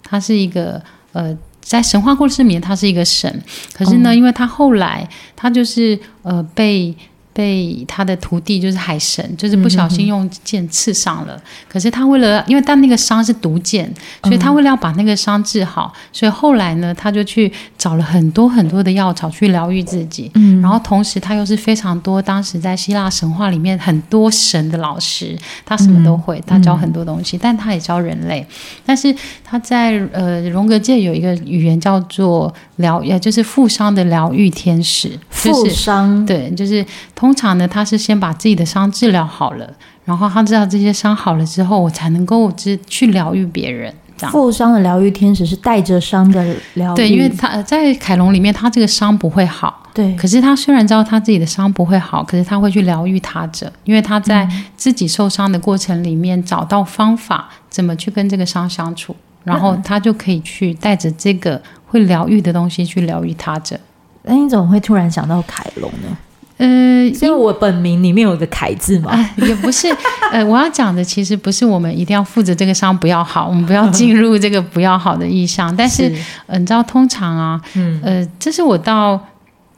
[0.04, 0.82] 他是一个
[1.14, 3.42] 呃，在神话故事里面他是一个神，
[3.74, 6.96] 可是呢，嗯、因为他后来他就是呃被。
[7.34, 11.42] 被他的徒弟就是海神，就是不小心用剑刺伤了。
[11.68, 13.92] 可是他为了，因为但那个伤是毒箭，
[14.24, 20.30] 所以他为了要把那个伤治好，嗯、所以后来呢，他就去找了很多很多的药草去疗愈自己。
[20.36, 28.46] 嗯，然后同时他又是非常多当时在希腊神话里面很多神的老师，他什么都会，嗯、他教很多东西，嗯、但他也教人类。
[28.86, 35.18] 但是他在呃荣格界有一个语言叫做疗，也就是负伤的疗愈天使。
[35.32, 36.86] 负伤，对，就是。
[37.16, 39.72] 通常呢，他是先把自己的伤治疗好了，
[40.06, 42.52] 然后他知道这些伤好了之后，我才能够
[42.88, 43.94] 去疗愈别人。
[44.18, 44.32] 这样。
[44.32, 50.16] 负伤的疗愈天使是带着伤的疗愈，对，因为他在凯龙里面，他这个伤不会好，对。
[50.16, 63.80] 可是他虽然知道他自己的伤不会好，可是他会去疗愈他者，因为他在自己受伤的过程里面找到方法，怎么去跟这个伤相处，然后他就可以去带着这个会疗愈的东西去疗愈他者。
[64.24, 66.18] 那你怎么会突然想到凯龙呢？
[66.64, 69.88] 呃，因为我本名里面有个凯字嘛，啊，也不是。
[70.32, 75.76] 呃，我要讲的其实不是我们一定要负责这个伤不要好，我们不要进入这个不要好的意象。
[75.76, 76.16] 但是，嗯
[76.48, 79.20] 呃，你知道，通常啊，嗯，呃，这是我到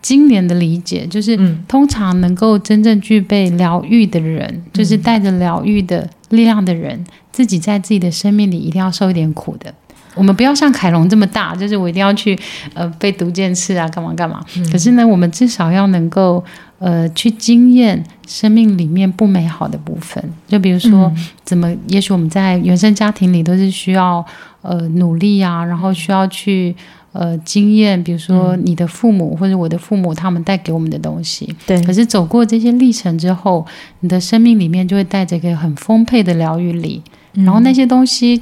[0.01, 9.73] 今年的理解，就是、嗯、通常能够真正具备疗愈的人，就是带着疗愈的力量的人，自己在自己的生命里一定要受一点苦的。
[10.13, 12.39] 我们不要像凯龙这么大，就是我一定要去
[12.73, 14.41] 呃被毒箭刺啊，干嘛干嘛。
[14.55, 16.41] 嗯、可是呢，我们至少要能够
[16.79, 20.23] 呃去经验生命里面不美好的部分。
[20.47, 21.75] 就比如说，嗯、怎么？
[21.87, 24.25] 也许我们在原生家庭里都是需要
[24.61, 26.75] 呃努力啊，然后需要去
[27.11, 31.55] 呃经验，比如说你的父母或者我的父母他们带给我们的东西。
[31.65, 31.81] 对。
[31.83, 33.65] 可是走过这些历程之后，
[33.99, 37.01] 你的生命里面就会带着一个很丰沛的疗愈力，
[37.33, 38.41] 嗯、然后那些东西。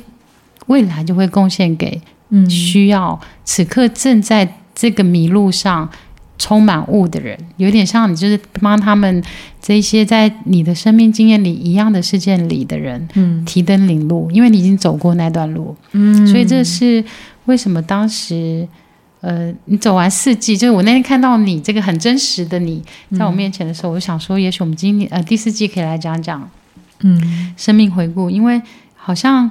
[0.68, 2.02] 未来就会贡献给
[2.50, 5.90] 需要此刻正在这个迷路上
[6.38, 9.24] 充满雾的人，有点像你就是帮他们
[9.62, 17.04] 这些在你的生命经验里一样的事件里的人，嗯，提灯领路，因为你已经走过那段路，嗯，所以这是
[17.46, 18.68] 为什么当时，
[19.22, 22.84] 呃，你走完四季，就是我那天看到你这个很真实的你
[23.18, 26.50] 在我面前的时候，我就想说，也许我们今年呃第四季可以来讲讲，
[27.02, 28.62] 嗯，生命回顾，因为
[28.96, 29.50] 好像。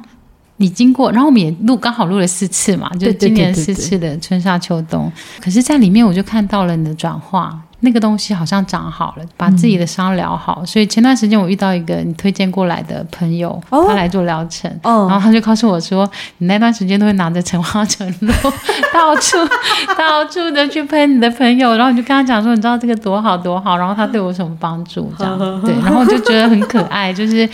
[0.63, 5.11] 你经过，然后我们也录，刚好录了四次嘛，就是今年四次的春夏秋冬。
[5.41, 10.59] 可是，在里面我就看到了你的转化，那个东西好像长好了，把自己的伤疗好。
[10.61, 18.33] 嗯、所以前段时间我遇到一个你推荐过来的朋友，哦、他来做疗程，哦、然后他就告诉我说，你那段时间都会拿着橙花橙露，
[18.95, 19.37] 到处
[19.99, 27.49] 到处的去喷你的朋友，然后你就跟他讲说，你知道这个多好多好，然后他对我什么帮助这样， 对，然后我就觉得很可爱，就是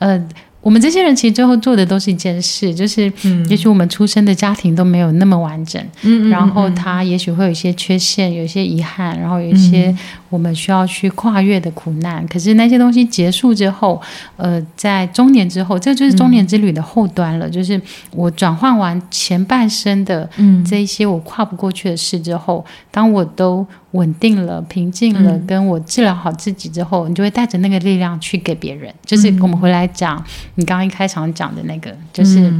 [0.00, 0.20] 呃。
[0.60, 3.10] 我们这些人其实最后做的都是一件事，就是，
[3.48, 9.96] 也许我们出生的家庭都没有那么完整，嗯，然后他也许会有一些缺陷，有一些遗憾，然后有一些
[10.28, 12.26] 我们需要去跨越的苦难。
[12.28, 14.00] 可是那些东西结束之后，
[14.36, 17.48] 呃，在中年之后，这就是中年之旅的后端了。
[17.48, 17.80] 就是
[18.12, 20.28] 我转换完前半生的
[20.68, 23.66] 这一些我跨不过去的事之后，当我都。
[23.92, 28.92] 稳定了，平静了，跟我治疗好自己之后，嗯、你就会带着那个力量去给别人。
[29.02, 30.22] 就是我们回来讲，
[30.56, 32.52] 你刚刚一开场讲的那个，就是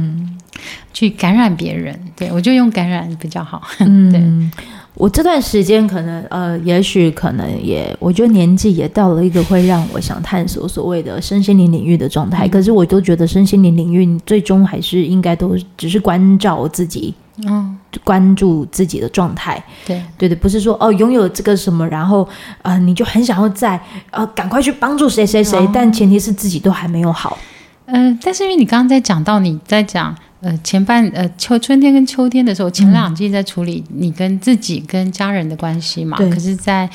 [0.91, 1.97] 去感染别人。
[2.15, 3.61] 对，我就用感染比较好。
[3.81, 4.19] 嗯、 对，
[4.99, 12.45] 我这段时间可能呃，也许可能也，我觉得年纪也到了一个会让我想探索所谓的身心灵领域的状态。
[12.45, 17.13] 嗯、可是我都觉得身心灵领域最终还是应该都只是关照自己。
[17.47, 22.27] 嗯，关注自己的状态，对对对，不是说哦，拥有这个什么，然后
[22.63, 23.79] 呃，你就很想要在
[24.11, 27.37] 呃，赶快去帮助谁谁谁，哦、但前提是自己都还没有好。
[27.85, 36.89] 嗯、呃，但是因为你刚刚在讲到你在讲呃前半呃秋春天跟秋天的时候，前两季在处理你跟自己跟家人的关系嘛，对可是在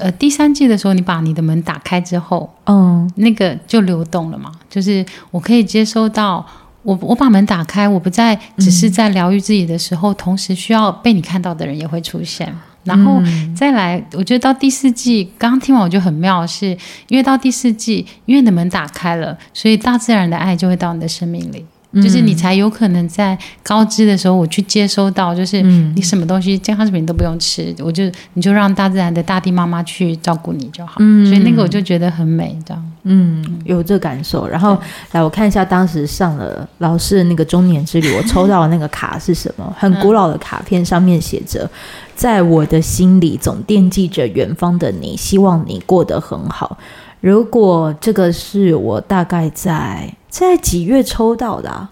[0.00, 6.46] 呃第三季的时候，你把你的门打开之后，嗯，那个就流动了嘛，就是我可以接收到。
[6.84, 12.52] 我我把门打开，我不再只是在疗愈自己的时候，嗯、同时需要被你看到的人也会出现。
[12.82, 13.22] 然后
[13.54, 21.64] 再来，我觉得到第四季，刚刚听完我就很妙是，是因为到第四季，因为你的门打开了，所以大自然的爱就会到你的生命里。
[21.94, 30.94] 就是你才有可能在高知的时候，我去接收到，就是你什么东西健康食品都不用吃，我就你就让大自然的大地妈妈去照顾你就好。
[31.00, 32.92] 嗯，所以那个我就觉得很美，这样。
[33.04, 34.46] 嗯，有这感受。
[34.46, 34.78] 然后
[35.10, 39.74] 来我看一下当时上了老师的那个中年之旅，我抽到的那个卡是什么？
[39.76, 41.68] 很古老的卡片，上面写着
[42.14, 46.78] ：“在我的心里总惦记着远方的你，希望你过得很好。”
[47.22, 51.88] 如果这个是我大概在在几月抽到的啊？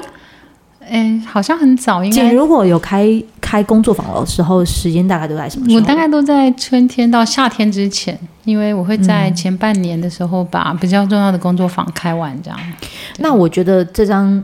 [0.81, 2.33] 哎，好像很早，应该。
[2.33, 5.81] 如果有开开工作坊的时候，时间大概都在什么时候？
[5.81, 12.59] 我大概都在春天到夏天之前，因为我会在前半年的时候把比较重要的工作坊开完，这样。
[13.19, 14.43] 那我觉得这张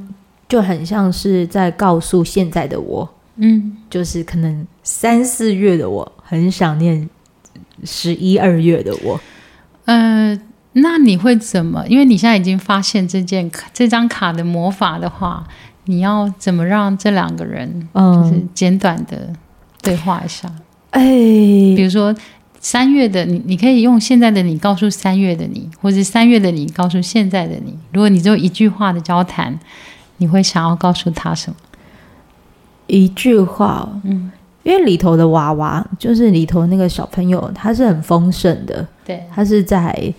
[0.48, 7.10] 就很像是在告诉现在的我，嗯，就是可能三四月的我很想念
[7.82, 9.20] 十一二月的我，
[9.86, 10.40] 呃。
[10.78, 11.86] 那你会怎么？
[11.88, 15.42] 因为你现在已经发现这件这张卡的魔法的话，
[15.84, 19.32] 你要怎么让这两个人就是简短的
[19.82, 20.50] 对话一下？
[20.90, 22.14] 哎、嗯，比如说
[22.60, 27.78] 三月的你，你可以用现在的你告诉三月的你，或者三月的你告诉现在的你。
[27.92, 29.58] 如果你只有一句话的交谈，
[30.18, 31.56] 你会想要告诉他什么？
[32.86, 34.30] 一句话，嗯，
[34.62, 40.12] 因为里头的娃娃就是里头那个小朋友，他是很丰盛的，对，他是在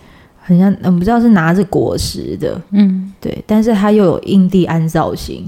[0.48, 5.46] 很像，嗯，不知道是拿着果实的，嗯，对，但是它又有印第安造型，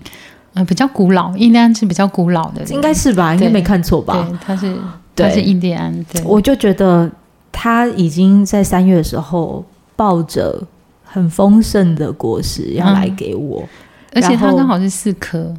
[0.53, 3.33] 呃，比较古老，印第安是比较古老的，应该是吧？
[3.33, 4.13] 应该没看错吧？
[4.29, 4.75] 对，它是，
[5.15, 7.09] 它是印第安，对，我就觉得
[7.49, 9.63] 他已经在三月的时候
[9.95, 10.61] 抱着
[11.05, 13.67] 很丰盛的果实要来给我，嗯、
[14.15, 15.55] 而且它刚好是四颗。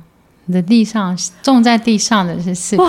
[0.50, 2.84] 的地上种在地上的是四颗，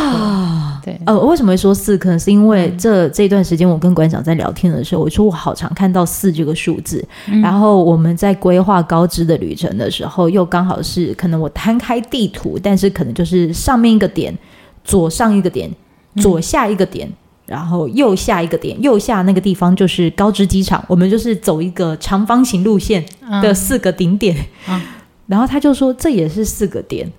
[0.83, 2.17] 对，呃，为什么会说四颗？
[2.17, 14.37] 是因为这这段时间我跟馆长在聊天的时候，我说我好常看到四这个数字，嗯、然后我们在规划高知的旅程的时候，又刚好是可能我摊开地图，但是可能就是上面一个点，
[14.83, 15.69] 左上一个点，
[16.15, 17.13] 左下一个点，嗯、
[17.47, 23.05] 然后右下一个点，右下那个地方就是高知机场，我们就是走一个长方形路线
[23.41, 24.35] 的四个顶点，
[24.67, 24.81] 嗯嗯、
[25.27, 27.11] 然后他就说这也是四个点。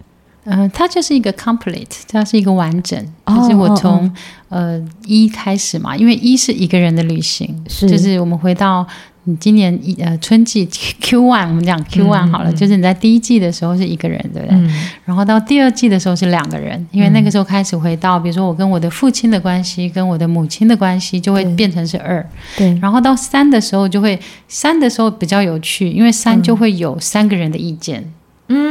[0.45, 2.99] 呃，它就是一个 complete，它是一个完整。
[3.26, 4.07] 哦、就是我从、
[4.49, 8.84] 哦、呃一开始嘛，因为一是一个人的旅行，是就是我们回到
[9.22, 10.66] 你今年一呃春季
[11.01, 14.57] Q one，我们讲 Q one 好了，嗯、就是你在第一季的时候是一个人，对不对？
[14.59, 14.68] 嗯、
[15.05, 22.28] 然后到第二季的时候是两个人，因为那个时候开始回到，比如说我跟我的父亲的关系，跟我的母亲的关系就会变成是二。
[22.57, 22.76] 对。
[22.82, 24.18] 然后到三的时候就会
[24.49, 28.01] 三的时候比较有趣，因为三就会有三个人的意见。
[28.01, 28.12] 嗯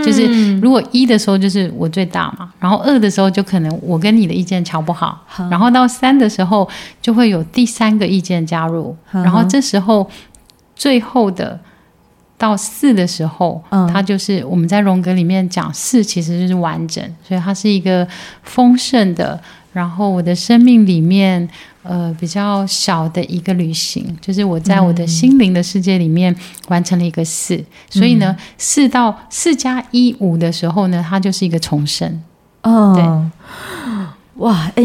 [0.03, 5.47] 就是如果一的时候就是我最大嘛，然后二的时候就可能我跟你的意见瞧不好，好。
[5.49, 6.67] 然后到三的时候
[7.01, 9.21] 就会有第三个意见加入，好。
[9.21, 10.09] 然后这时候
[10.75, 11.59] 最后的
[12.37, 18.07] 到四的时候，嗯、它就是我们在荣格里面讲四其实就是完整，所以它是一个
[18.43, 19.39] 丰盛的。
[19.73, 21.47] 然后我的生命里面，
[21.81, 26.35] 呃，比较小的一个旅行，就是我在我的心灵的世界里面
[26.67, 27.55] 完成了一个四。
[27.55, 32.21] 嗯、所以呢，四到四加一五的时候呢，它就是一个重生。
[32.63, 34.83] 哦，对，哇，哎，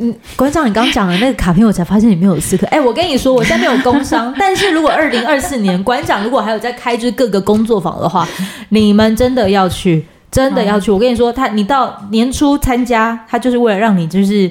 [0.00, 2.66] 嗯，馆长，你刚刚讲的那个卡片，我才发现里面有四颗。
[2.66, 8.28] 哎，我跟你说，我现在没有工商， 但是如果二零二四年馆长如果还有在开支各个工作坊的话，
[8.70, 10.04] 你们真的要去。
[10.34, 14.50] 真的要去，我跟你说，他你到年初参加，他就是为了让你，就是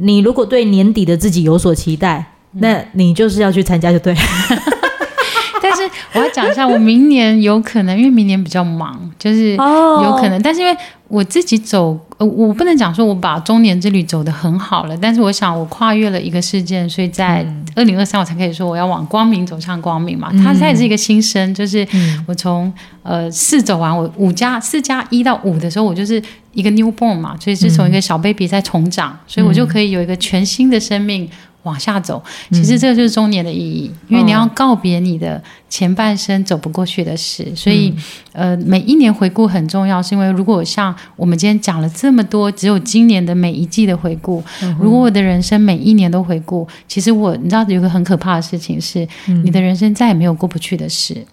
[0.00, 2.22] 你如果对年底的自己有所期待，
[2.58, 4.20] 那你就是要去参加就对了。
[5.62, 10.76] 但是我要讲一下，我明年有可能，因为明年比较忙，就是有可能，但是因为。
[11.06, 17.44] 我自己走，呃，我不能讲说我把中年之旅走得很好了，但是我想我跨越了一个事件，所以在
[17.74, 20.30] 二零二三我才可以说我要往光明走向光明嘛。
[20.32, 21.86] 它现在是一个新生，就是
[22.26, 31.28] 我从呃四走完，我五加四加一到五的时候，我就是一个 newborn 嘛，所以是从一个小 baby 在重长，所以我就可以有一个全新的生命。
[31.64, 37.92] 往下走，其实这个就是中年的意义，嗯、因为你要告别你的前半生走不过去的事，嗯、所以
[38.32, 51.26] 呃，每一年回顾很重要，是因为如果像我们今天讲了这么多，只有今年的每一季的回顾，嗯、如果我的人生每一年都回顾，其实我你知道有个很可怕的事情是，嗯、你的人生再也没有过不去的事，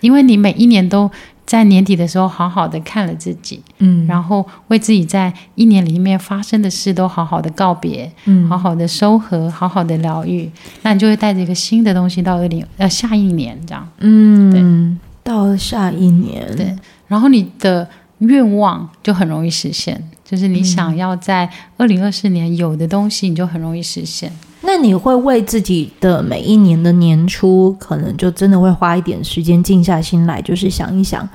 [0.00, 1.10] 因为你每一年都。
[1.52, 10.50] 在年底的时候，好好的看了自己，嗯，然后为自己在一年里面发生的事都好好的告别，嗯，好好的收合，好好的疗愈，
[10.80, 16.74] 那你就会带着一个新的东西到二零呃下一年这样，嗯，对，到下一年，对，
[17.06, 17.86] 然后你的
[18.20, 21.46] 愿望就很容易实现，就是你想要在
[21.76, 24.32] 二零二四年有的东西，你就很容易实现。
[24.74, 31.28] 那你会为自己的每一年的年初，可能就真的会花一点时间静下心来，就是想一想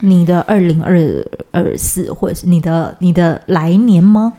[0.00, 0.96] 你的二零二
[1.50, 4.32] 二四，或者是你的你的来年吗？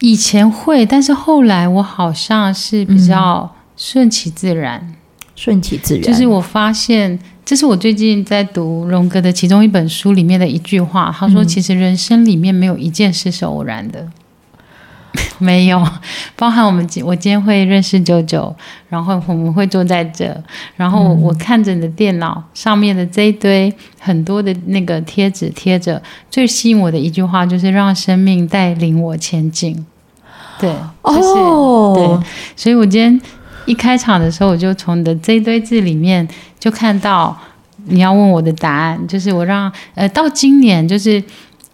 [0.00, 4.94] 以前会，但是后来我好像是比较顺其自然，嗯、
[5.36, 6.02] 顺其自然。
[6.02, 14.08] 就是我发现，这是我最近在读荣格的其中一本书里面的一句话，他说：“其实人生里面没有一件事是偶然的。”
[15.38, 15.80] 没有，
[16.34, 18.54] 包含我们今我今天会认识九九，
[18.88, 20.36] 然后我们会坐在这，
[20.76, 29.86] 然后我看着你的电脑上面的这一堆很多的那个贴纸贴着，最吸引我的一句话就是让生命带领我前进。
[30.58, 30.72] 对，
[31.04, 33.20] 就是、哦、对，所以我今天
[33.66, 36.26] 一开场的时候，我就从你的这一堆字里面
[36.58, 37.36] 就看到
[37.84, 41.22] 你要问我的答案，就是我让呃到今年就是。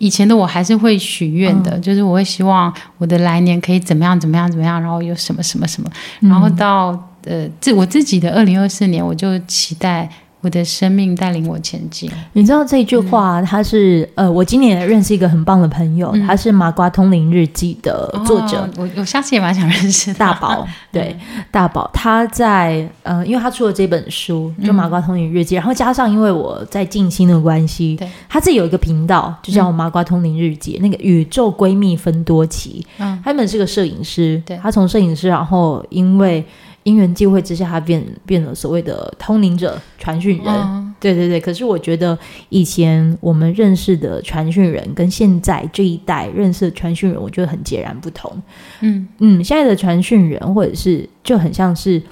[0.01, 5.91] 以前的我还是会许愿的，嗯、就是我会希望我的来年可以怎么样怎么样怎么样，然后有什么什么什么，
[6.21, 6.89] 然后到
[7.27, 10.09] 呃自我自己的二零二四年，我就期待
[10.41, 12.11] 我的生命带领我前进。
[12.33, 18.59] 你知道这句话，他是、嗯、呃，我今年也认识一个很棒的朋友，嗯、他是《麻瓜通灵日记》的作者。
[18.61, 20.67] 哦、我我下次也蛮想认识大宝。
[20.91, 32.85] 对，嗯、大宝他在呃，因为他出了这本书，就《麻瓜通灵日记》，然后加上因为我在静心的关系，对，他自己有一个频道，就叫《麻瓜通灵日记》，嗯、那个宇宙闺蜜分多奇。
[32.99, 36.45] 嗯，他原本是个摄影师，对，他从摄影师，然后因为。
[36.83, 40.47] 因缘际会之下，他变变了所谓的通灵者、传讯人。
[40.47, 42.19] 嗯、对对对，可是我觉得
[42.49, 48.31] 以前我们认识的传讯人，跟现在这一代认识的传讯人，我觉得很截然不同。
[48.81, 52.03] 嗯嗯，现在的传讯人，或者是就很像是，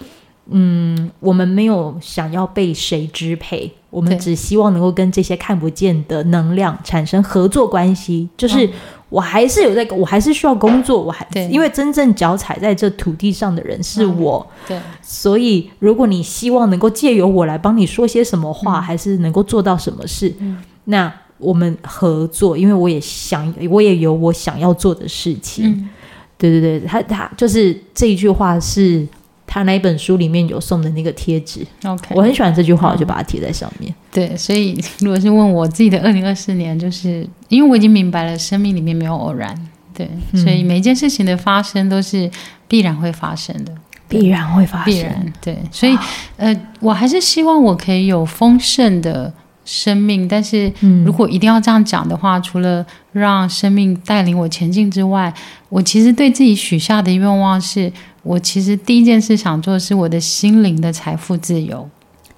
[0.50, 8.68] 嗯，我们没有想要被谁支配，我们只希望能够跟这些看不见的能量产生合作关系，就是。
[9.08, 25.88] 嗯我还是有在，我还是需要工作，我还对，因为真正脚踩在这土地上的人是我，嗯、对，所以如果你希望能够借由我来帮你说些什么话，嗯、还是能够做到什么事，嗯、那我们合作，因为我也想，我也有我想要做的事情，嗯、
[26.36, 29.06] 对对对，他他就是这一句话是。
[29.50, 33.92] 他那一本书里面有送的那个贴纸，OK，我很喜欢这句话，我就把它贴在上面。
[34.12, 39.58] 对，所以如果是问我自己的二零二四年，就是因为我已经明白了，生命里面没有偶然，
[39.94, 42.30] 对，嗯、所以每一件事情的发生都是
[42.68, 43.72] 必然会发生的，
[44.06, 45.56] 必然会发生，必然对。
[45.72, 45.96] 所以
[46.36, 49.32] 呃，我还是希望我可以有丰盛的
[49.64, 50.70] 生命，但是
[51.06, 55.32] 如果一定要这样讲的话，除了让生命带领我前进之外，
[55.70, 57.90] 我其实对自己许下的愿望是。
[58.28, 61.88] 我其实第一件事想做的是我的心灵的财富自由，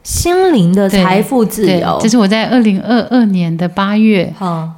[0.05, 4.33] 心灵的财富自由，这是我在二零二二年的八月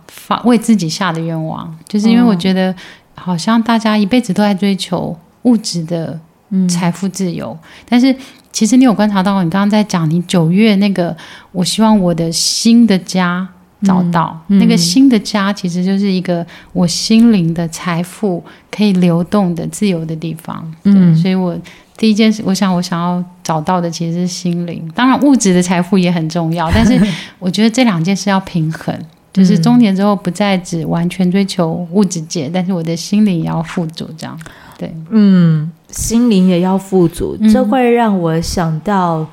[0.08, 2.74] 发为自己下的愿望，嗯、就是因为我觉得
[3.14, 6.18] 好像大家一辈子都在追求物质的
[6.66, 8.16] 财富自由，嗯、但是
[8.50, 11.14] 其实你有观察到，你刚刚在讲你九月那个，
[11.52, 13.46] 我希望我的新的家。
[13.84, 20.72] 找到、嗯、那个新的家，其实就是一个我心灵的财富可以流动的自由的地方。
[20.84, 21.56] 嗯，所以我
[21.96, 24.90] 第一件事，我想我想要找到的其实是心灵。
[24.94, 27.00] 当然，物质的财富也很重要， 但是
[27.38, 28.96] 我觉得这两件事要平衡。
[29.32, 34.06] 就是中年之后不再只完全追求物质界，但是我的心灵也要富足。
[34.16, 34.38] 这样，
[34.76, 39.26] 对，嗯，心灵也要富足，这会让我想到。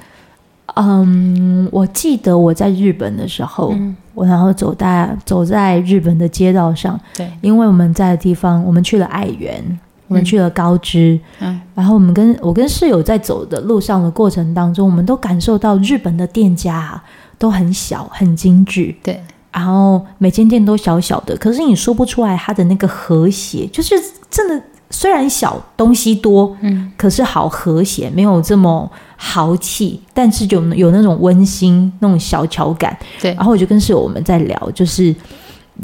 [0.82, 9.62] 嗯，我记得我在日本的时候，嗯、我然后走在走在日本的街道上，对，因为我们在的地方，我们去了爱媛，
[10.08, 17.02] 我们去了高知，嗯，然后我们跟我跟室友在走的路上的过程当中，我们都感受到日本的店家
[17.38, 19.22] 都很小，很精致，对，
[19.52, 23.96] 然后每间店都小小的，可是你说不出来它的那个和谐，就是
[24.30, 24.64] 真的。
[24.92, 32.98] 虽然小东西多，嗯，可是好和谐，没有这么豪气，但是就有那种温馨、那种小巧感。
[33.22, 35.16] 对，然后我就跟室友我们在聊，就是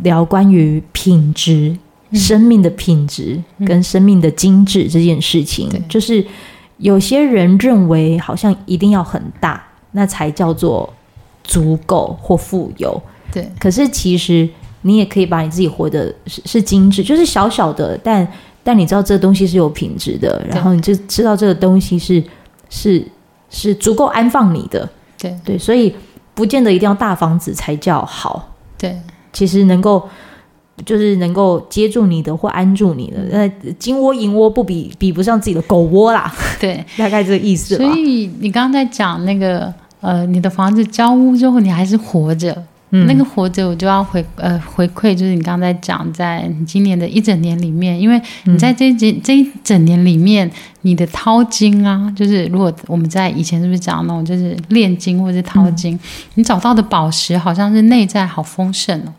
[0.02, 1.78] 聊关于品质、
[2.10, 5.70] 嗯、生命的品质跟生命的精致这件事情。
[5.88, 6.26] 就是
[6.78, 10.92] 有些人认为好像一定要很大，那才叫做
[11.44, 13.00] 足够或富有。
[13.32, 14.50] 对，可是其实
[14.82, 18.28] 你也可以把你自己活得是是精致，就是小小的，但。
[18.68, 22.24] 但你知道这个东西是有品质的，然后你就知道这个东西是
[22.68, 23.06] 是
[23.52, 24.90] 是足够安放你的，
[25.20, 25.38] 对。
[25.46, 25.96] 对，所以
[26.34, 28.98] 不见得一定要大房子才叫好，对，
[29.32, 30.10] 其实能够
[30.84, 37.78] 就是能够接住你的或安住你的，那金窝银窝不比比不上自己的狗窝啦， 对， 大概这个意思。
[37.78, 42.64] 所以你刚刚在讲那个呃，你的房子交屋之后，你还是活着。
[42.96, 50.50] 嗯、那个活着，我就要回呃回馈，就是你刚才讲，在今年的一整年里面，因为你在这这这一整年里面，
[50.82, 56.00] 你的淘金啊，就是如果我们在以前是不是讲那种，就是炼金或者是淘金，嗯、
[56.36, 59.14] 你找到的宝石好像是内在好丰盛哦。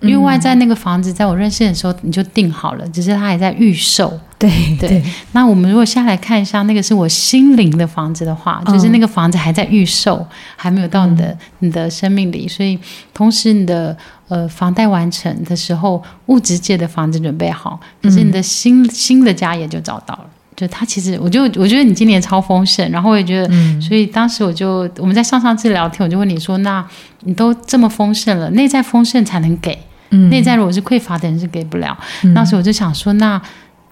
[0.00, 4.18] 因为外在那个房子，在我认识的时候你就定好了，只是它还在预售。
[4.38, 10.26] 对对，那我们如果下来看一下，那个是我心灵的房子的话，就是那个房子还在预售，嗯、
[10.56, 12.48] 还没有到你的你的生命里。
[12.48, 12.78] 所以，
[13.12, 13.94] 同时你的
[14.28, 20.24] 呃房贷完成的时候，物质界的房子准备好，可是你的新、嗯、新的家也就找到了。
[20.56, 26.82] 就他其实，我就我觉得你今年超丰盛，然后我也觉得，嗯、所以当时我就我们在上上次聊天，我就问你说，那
[27.24, 29.78] 你都这么丰盛了，内在丰盛才能给。
[30.10, 31.96] 嗯、内在如果是匮乏的人是给不了。
[32.22, 33.40] 嗯、当时我就想说，那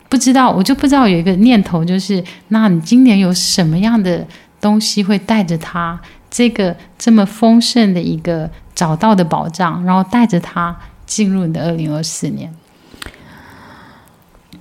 [0.09, 4.27] 不知道，我就不知道有一个念头，就是那你今年有什么样的
[4.61, 6.01] 东西会带着他
[6.31, 12.53] 这个这么丰盛的一个找到的保障，然后带着他进入你的二零二四年，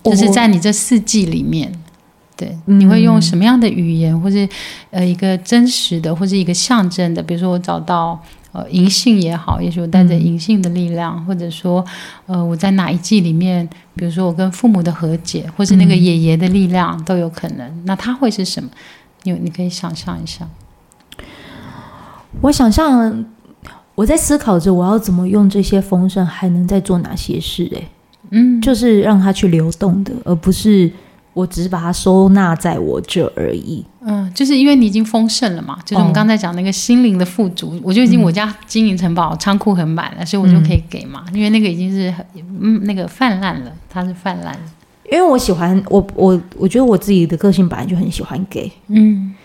[0.04, 1.72] 就是在你这四季里面，
[2.36, 4.48] 对，你会用什么样的语言，或是
[4.92, 7.24] 呃一个真实的，或者一个象征的？
[7.24, 8.22] 比如说我找到
[8.58, 11.86] 呃银杏也好，也许我带着银杏的力量，或者说
[12.26, 17.84] 呃我在哪一季里面，比如说我跟父母的和解，或是那个爷爷的力量都有可能。
[17.86, 18.68] 那它会是什么？
[19.22, 20.48] 你你可以想象一下。
[22.42, 23.24] 我想象
[23.94, 27.72] 我在思考着我要怎么用这些丰盛，还能再做哪些事？
[27.76, 27.82] 哎，
[28.32, 30.92] 嗯，就是让它去流动的，而不是。
[31.38, 33.86] 我只是把它收纳在我这而已。
[34.02, 41.24] 嗯，就是因为你已经丰盛了嘛，就是我们刚才讲那个心灵的富足，哦、我就已经我家金银城堡仓库很满了，所以我就可以给嘛。
[41.28, 42.26] 嗯、因为那个已经是很
[42.60, 44.58] 嗯那个泛滥了，它是泛滥。
[45.12, 49.36] 因为我喜欢我我我觉得我自己的个性本来就很喜欢给，嗯，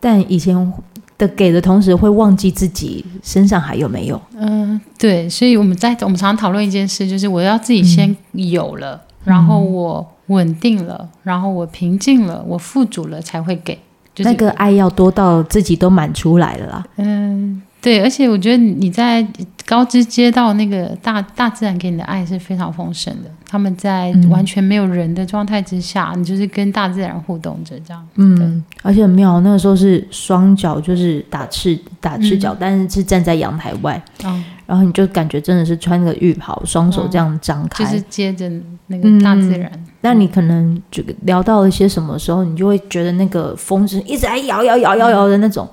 [0.00, 0.72] 但以前
[1.18, 4.20] 的给的同时会忘记自己身上还有没有。
[4.36, 10.11] 嗯，对，所以我们在我们常常讨论一件事，就是我要自己先有了，嗯、然后我。
[10.26, 13.78] 稳定了，然后我平静了，我富足了，才会给。
[14.14, 16.86] 就是、那个爱要多到自己都满出来了啦。
[16.96, 17.62] 嗯。
[17.80, 19.26] 对，而且我觉得你在
[19.66, 23.30] 高知街道那个大大自然给你的爱是非常丰盛的。
[23.44, 28.08] 他们在完全没有人的状态之下，嗯、你就是跟大自然互动着这样。
[28.14, 34.00] 嗯，而且很妙，那个时候是双脚就是打赤打赤脚，嗯、但是是站在阳台外。
[34.24, 38.48] 嗯、然后你就感觉真的是穿个浴袍，双手这样张开，就是接着
[38.86, 39.68] 那个大自然。
[40.02, 45.66] 那、嗯、你可能就聊到了一些什么时候，你就会觉得那个风是一直在摇摇摇摇摇的那种。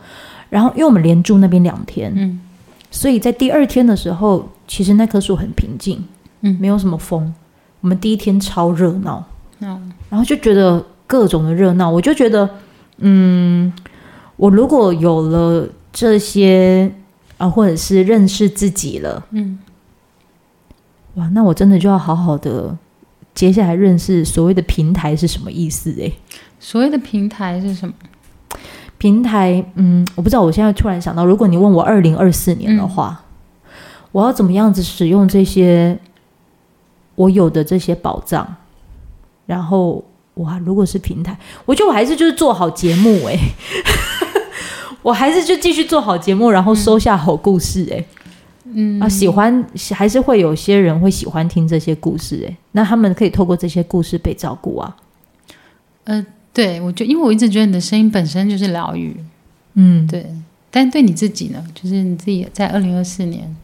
[0.49, 2.41] 然后，因为我们连住那边两天，嗯，
[2.89, 6.03] 所以在第二天的时候，其实那棵树很平静，
[6.41, 7.31] 嗯，没有什么风。
[7.81, 9.23] 我们第一天超热闹，
[9.59, 12.49] 嗯，然后就觉得各种的热闹，我就觉得，
[12.97, 13.71] 嗯，
[14.37, 16.91] 我如果有了这些
[17.37, 19.59] 啊，或者是认识自己了，嗯，
[21.13, 22.75] 哇，那我真的就要好好的
[23.39, 25.93] 接下来认识所谓的平台是什么意思？
[25.97, 26.11] 诶，
[26.59, 27.93] 所谓的平台是什么？
[28.97, 30.41] 平台，嗯，我不知道。
[30.41, 33.69] 我现在突然想到，如果你问我二零二四年的话，嗯、
[34.11, 35.97] 我要怎么样子使用这些
[37.15, 38.45] 我有的这些宝藏？
[39.45, 43.39] 然后，哇，如果是平台，我觉得我还是就是做好节目、欸，诶，
[45.01, 48.18] 我还是就继续做好节目，然后收下好故事、欸，诶，嗯
[48.99, 54.95] 啊，喜欢还是会有些人会喜欢听这些故事、欸，诶，那他们可以透过这些故事被照顾啊，
[56.05, 56.25] 嗯、呃。
[56.51, 59.15] 对，我就因为我一直觉得你的声音本身就是疗愈，
[59.75, 60.25] 嗯，对。
[60.71, 61.63] 但对你自己呢？
[61.73, 63.55] 就是你自己在二零二四年。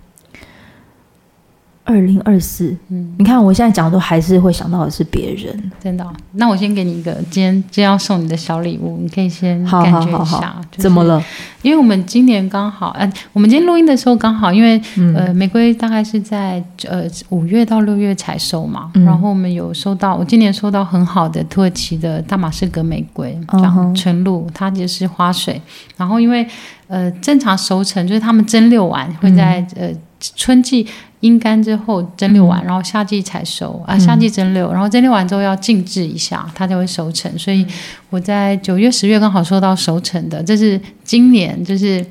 [1.85, 6.11] 二零二四，嗯，你看我现在讲的都还是会想到的是别人，真的、哦。
[6.31, 10.17] 那我先给你一个今天今天要送你的小礼物，你可以先感觉一下。
[10.17, 11.23] 好好好好就是、怎么了？
[11.61, 25.61] 因为我们今年刚好，呃，我们今天录音的时候刚好，因为、嗯、呃，玫瑰大概是在呃五月到六月采收嘛，嗯、然后我们有收到，我今年收到很好的土耳其的大马士革玫瑰，这样纯露，它就是花水。
[25.95, 26.47] 然后因为
[26.87, 29.99] 呃正常熟成就是他们蒸馏完会在、嗯、呃
[30.35, 30.87] 春季。
[31.21, 37.31] 阴干之后蒸馏完，然后夏季采收啊，夏季蒸馏，然后蒸馏完之后要静置一下，它才会熟成。
[37.37, 37.65] 所以
[38.09, 42.05] 我在九月、十月刚好收到熟成的，这是今年就是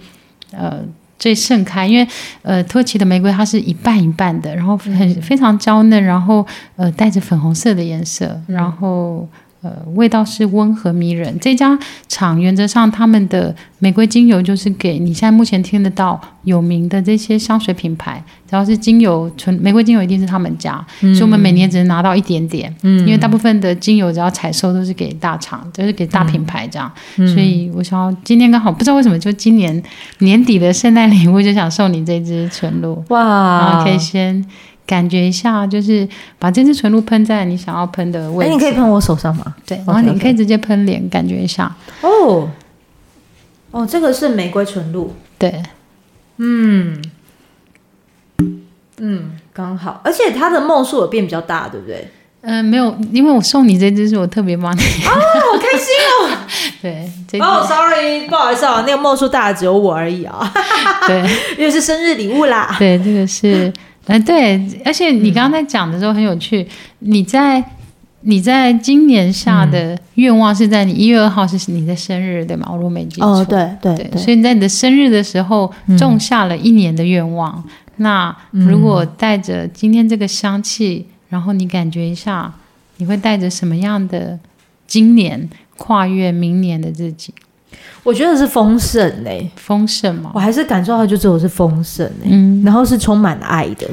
[0.50, 0.78] 呃
[1.18, 2.09] 最盛开，因为
[2.42, 6.44] 呃土耳其的玫瑰它是一半一半的，然后很非常娇嫩，然后
[6.76, 9.28] 呃带着粉红色的颜色，然后。
[9.65, 11.41] 呃，味道是温和迷人。
[11.41, 26.93] 这家厂原则上他们的玫瑰精油就是给你现在目前听得到有名的这些香水品牌，只要是精油纯玫瑰精油一定是他们家，嗯、所以我们每年只能拿到一点点，嗯、因为大部分的精油只要采收都是给大厂，就是给大品牌这样。
[27.17, 29.83] 嗯、所以我想要今天刚好不知道为什么就今年
[30.19, 34.45] 年底的圣诞礼物就想送你这支纯露哇，可以先。
[34.87, 36.07] 感觉一下，就是
[36.39, 38.51] 把这支纯露喷在你想要喷的位置。
[38.51, 39.55] 哎，你可以喷我手上吗？
[39.66, 41.74] 对，然后你可以直接喷脸，感觉一下。
[42.03, 42.49] 哦，
[43.70, 45.14] 哦，这个是玫瑰纯露。
[45.39, 45.62] 对，
[46.37, 47.03] 嗯，
[48.99, 52.07] 嗯，刚好，而且它的梦数有变比较大，对不对？
[52.43, 54.80] 嗯，没有，因为我送你这支是我特别帮你。
[54.80, 56.39] 哦，好开心哦。
[56.82, 60.53] 对，哦，sorry，不好意思啊，那个梦数大的只有我而已啊。
[61.09, 61.24] 对，
[61.57, 62.76] 因为是生日礼物啦。
[62.78, 63.72] 对，这个是。
[64.07, 66.62] 嗯，对，而且你刚才讲的时候很有趣。
[66.62, 67.62] 嗯、你在
[68.22, 72.66] 你在今年下的愿望是在你一月二号是你的生日，对吗？
[72.70, 73.26] 我如果没记错。
[73.26, 74.20] 哦，对对对，对。
[74.20, 77.62] 所以你在你的生日的时候种下了一年的愿望。
[77.66, 82.52] 嗯、那如果带着今天这个香气，然后你感觉一下，
[82.98, 84.38] 你会带着什么样的
[84.86, 87.32] 今年跨越明年的自己？
[88.03, 93.89] 我觉得是丰盛嘞，丰盛嘛，我还是感受到就只有是丰盛嘞，嗯，然后是充满爱的，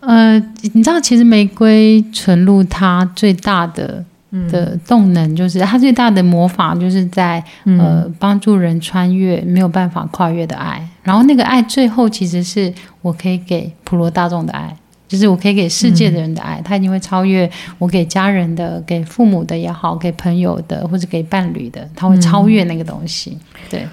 [0.00, 0.38] 呃，
[0.72, 4.04] 你知道其实玫瑰纯露它最大的
[4.48, 10.88] 的动能，就是它最大的魔法，就是在呃帮助人穿越没有办法跨越的爱。
[11.02, 14.76] 然后那个爱最后其实是我可以给普罗大众的爱，
[15.10, 23.36] 就是我可以给世界的人的爱，他一定会超越我给家人的、给父母的也好，给朋友的或者给伴侣的，他会超越那个东西。
[23.68, 23.84] 对。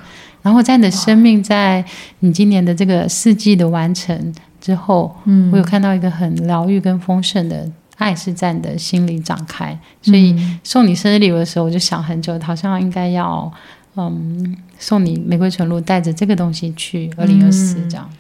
[0.44, 1.84] 然后在你的生命，在
[2.20, 9.76] 你今年的这个四季的完成之后，嗯，我有看到一个很疗愈跟丰盛的爱是在你的心里展开。
[10.04, 13.52] 所以送你生日礼物的时候，我就想很久，好像应该要
[13.96, 18.08] 嗯送你玫瑰纯露，带着这个东西去二零二四这样。
[18.12, 18.18] 嗯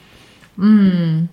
[0.57, 1.27] 嗯，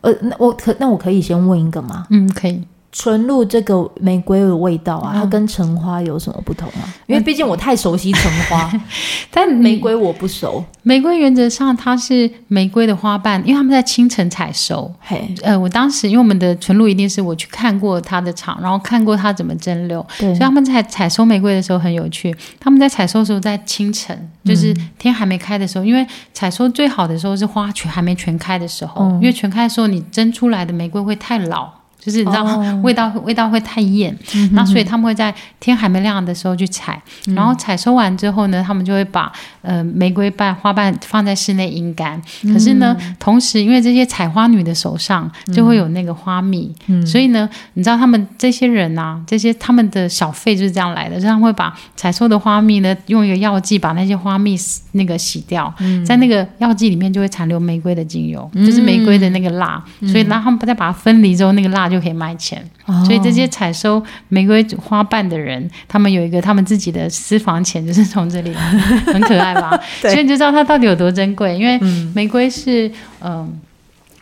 [0.00, 2.06] 呃，那我可那我可以先问一个吗？
[2.10, 2.62] 嗯，可以。
[2.98, 6.88] 纯露这个玫瑰的味道啊，它跟橙花有什么不同啊？
[7.06, 8.72] 因为毕竟我太熟悉橙花，
[9.30, 10.64] 但玫瑰我不熟。
[10.82, 14.90] 玫瑰原则上它是玫瑰的花瓣，因为他们在清晨采收。
[14.98, 22.34] 嘿，呃，我当时因为我们的纯露一定是我去看过它的厂，然后看过它怎么蒸馏，所以他们在采收玫瑰的时候很有趣。
[22.58, 31.70] 他们在采收的时候在清晨，就是天还没开的时候，嗯、因为采收最好的时候是花全还没全开的时候，嗯、因为全开的时候你蒸出来的玫瑰会太老。
[32.06, 32.44] 就是你知道，
[32.84, 42.22] 味道味道会太艳，嗯、那所以他们会在天还没亮的时候去采，嗯、然后采收完之后呢，他们就会把呃玫瑰瓣花瓣放在室内阴干。
[42.44, 54.56] 嗯、可是呢，同时因为这些采花女的手上就会有那个花蜜，嗯、所以呢，你知道他们这些人啊，这些他们的小费就是这样来的，所以他们会把采收的花蜜呢，用一个药剂把那些花蜜
[54.92, 61.95] 那个洗掉，嗯、在那个药剂里面就会残留玫瑰的精油，嗯、就是玫瑰的那个蜡，嗯、所以然后他们再把它分离之后，那个蜡就。
[61.96, 68.52] 就可以卖钱，哦、所以这些采收玫瑰花瓣的人，他们有一个他们自己的私房钱，就是从这里，
[69.06, 69.80] 很可爱吧？
[70.02, 71.80] 所以你就知道它到底有多珍贵，因为
[72.14, 72.88] 玫瑰是
[73.20, 73.30] 嗯。
[73.30, 73.48] 呃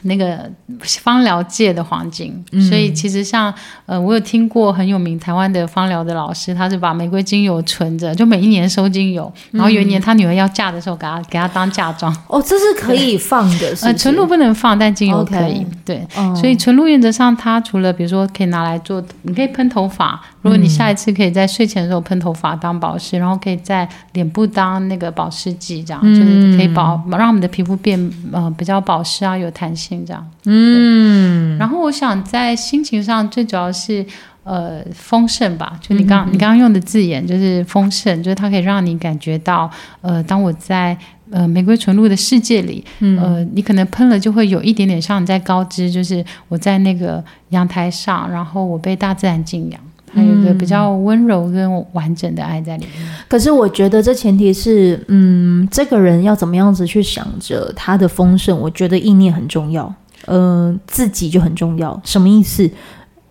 [0.05, 0.51] 那个
[0.81, 3.53] 芳疗界的黄金，嗯、所以其实像
[3.87, 12.15] 呃，我有听过很有名台湾的芳疗的老师，他是把玫瑰精油存着，就每一年收精油，然后有一年他女儿要嫁的时候，给他给他当嫁妆。
[12.29, 15.55] 哦，这是可以放的是是，呃，纯露不能放，但精油可以。
[15.55, 15.67] Okay.
[15.85, 20.21] 对，哦、所以纯露原则上，它除了比如说可以拿来做，你可以喷头发。
[20.41, 27.99] 如果你下一次可以在睡前的时候喷头发当保湿，然后可以在脸部当那个保湿剂，这样、嗯、就是可以保让我们的皮肤变
[28.33, 30.27] 呃比较保湿啊，有弹性这样。
[30.47, 31.59] 嗯。
[31.59, 34.05] 然后我想在心情上最主要是
[34.45, 39.71] 呃丰盛吧，就你刚、嗯、你刚刚用的字眼就是丰盛，就是它可以让你感觉到
[40.01, 40.97] 呃当我在
[41.31, 49.81] 呃玫瑰纯露的世界里，嗯、呃你可能喷了就会有一点点像你在高知，就是我在那个阳台上，然后我被大自然敬仰。
[50.15, 53.07] 还有一个比较温柔跟完整的爱在里面。
[53.29, 58.59] 可是我觉得这前提是，嗯，这个人要怎么样子去想着他的丰盛？
[58.59, 59.93] 我觉得意念很重要，
[60.27, 62.01] 嗯、呃，自己就很重要。
[62.05, 62.71] 什么意思？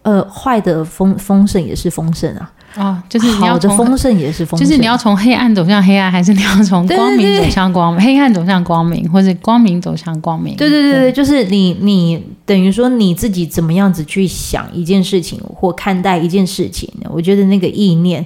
[0.01, 2.51] 呃，坏的丰丰盛也是丰盛啊。
[2.75, 7.99] 哦，就是你要从丰盛也是丰盛，就是你要从黑暗走向黑暗，还是你要从光明走向光明？
[7.99, 10.55] 对对对，黑暗走向光明，或者光明走向光明？
[10.55, 18.25] 对对对对，对就是你你等于说你自己怎么样子去想一件事情或看待一件事情，我觉得那个意念，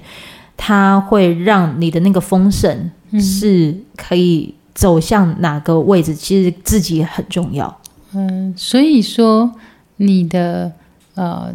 [0.56, 2.90] 它会让你的那个丰盛
[3.20, 6.14] 是可以走向哪个位置？
[6.14, 7.78] 嗯、其实自己很重要。
[8.14, 9.52] 嗯，所以说
[9.98, 10.72] 你的
[11.16, 11.54] 呃，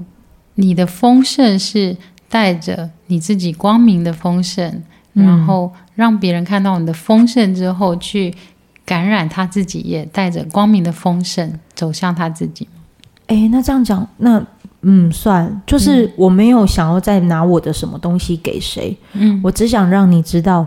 [0.57, 1.97] 你的丰盛是。
[2.33, 4.66] 带着你自己光明的丰盛，
[5.12, 8.35] 嗯、然后让别人看到你的丰盛之后，去
[8.87, 12.66] 感染他自己，也带着光明的丰盛走向他自己。
[13.26, 14.43] 哎，那这样讲，那
[14.80, 20.66] 嗯，算，就是我没有想要再拿我的什么东西给谁，嗯，我只想让你知道，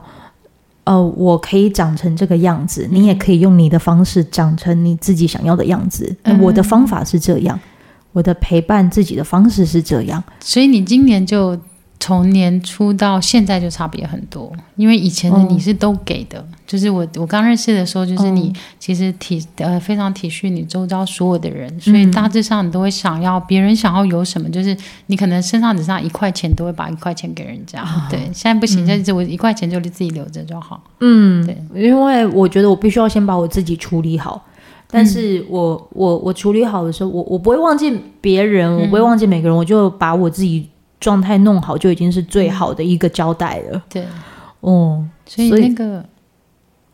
[0.84, 6.16] 呃，我可以长成这个样子，你也可以用你的方式长成你自己想要的样子。
[6.22, 7.60] 嗯、我的方法是这样。
[8.16, 11.60] 我的陪伴自己的方式是这样，所以你今年就
[12.00, 24.76] 从年初到现在就差别很多，因为以前的你是都给的，哦、就是我我刚认识的时候，就是你其实体呃非常体恤你周遭所有的人，所以大致上你都会想要别人想要有什么，就是
[25.08, 27.82] 你可能身上只剩一块钱，都会把一块钱给人家。
[27.82, 30.82] 哦、对，现在不行，就我一块钱就自己留着就好。
[31.02, 34.42] 嗯，对，因为我觉得我必须要先把我自己处理好。
[34.96, 40.70] 但是我、嗯、我我处理好的时候，我我不会忘记别人，嗯、我不会忘记每个人，我就把我自己
[41.00, 43.84] 状态弄好，就已经是最好的一个交代了。
[43.90, 44.04] 对，
[44.62, 46.06] 哦、嗯，所以那个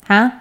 [0.07, 0.31] 啊，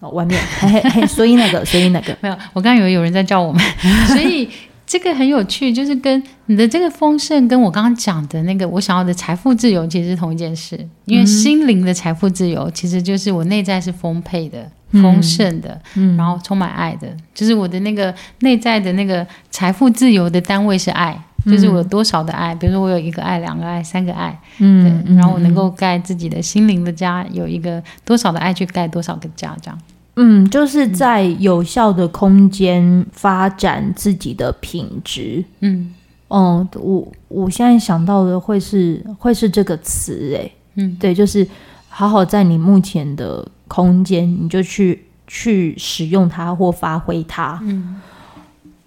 [0.00, 2.16] 哦，外面，嘿嘿，所以那个，所以那个。
[2.20, 3.62] 没有，我刚刚以为有人在叫我们，
[4.12, 4.48] 所以。
[4.86, 10.78] 这个很有趣，就是跟你的这个丰盛，跟我刚刚讲的那个我想要的财富自由，其实是同一件事。
[11.06, 21.20] 因为心灵的财富自由，其实就是我内在是丰沛的、丰盛的，嗯，然后充满爱的，就是我的那个内在的那个财富自由的单位是爱。
[21.44, 29.78] 就是我有多少的爱，比如说我有一个爱、两个爱、三个爱，嗯，对，然后我能够盖自己的心灵的家，有一个多少的爱去盖多少个家，这样。
[30.16, 35.44] 嗯，就是在有效的空间发展自己的品质。
[35.60, 35.94] 嗯，
[36.28, 41.46] 哦、嗯，我我现在想到的会是会是这个词，哎，嗯，对，就是
[41.88, 47.60] 好好在你目前的空间，你就去去使用它或发挥它。
[47.62, 48.00] 嗯。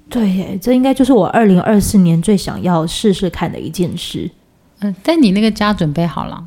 [0.10, 4.28] 对，这应该就是我二零二四年最想要试试看的一件事。
[4.80, 6.44] 嗯，但你那个家准备好了？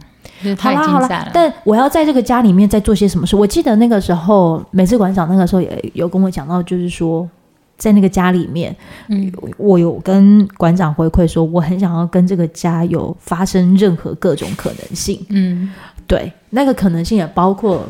[0.59, 3.37] 好啦好啦，但我要在这个家里面再做些什么事？
[3.37, 7.29] 我记得那个时候，美次馆长那个时候也有跟我讲到，就是说，
[7.77, 8.75] 在那个家里面，
[9.09, 15.19] 嗯，我有跟馆长回馈说，我很想要跟这个家有发生任何各种可能性。
[15.31, 15.71] 嗯，
[16.07, 17.85] 对，那个可能性也包括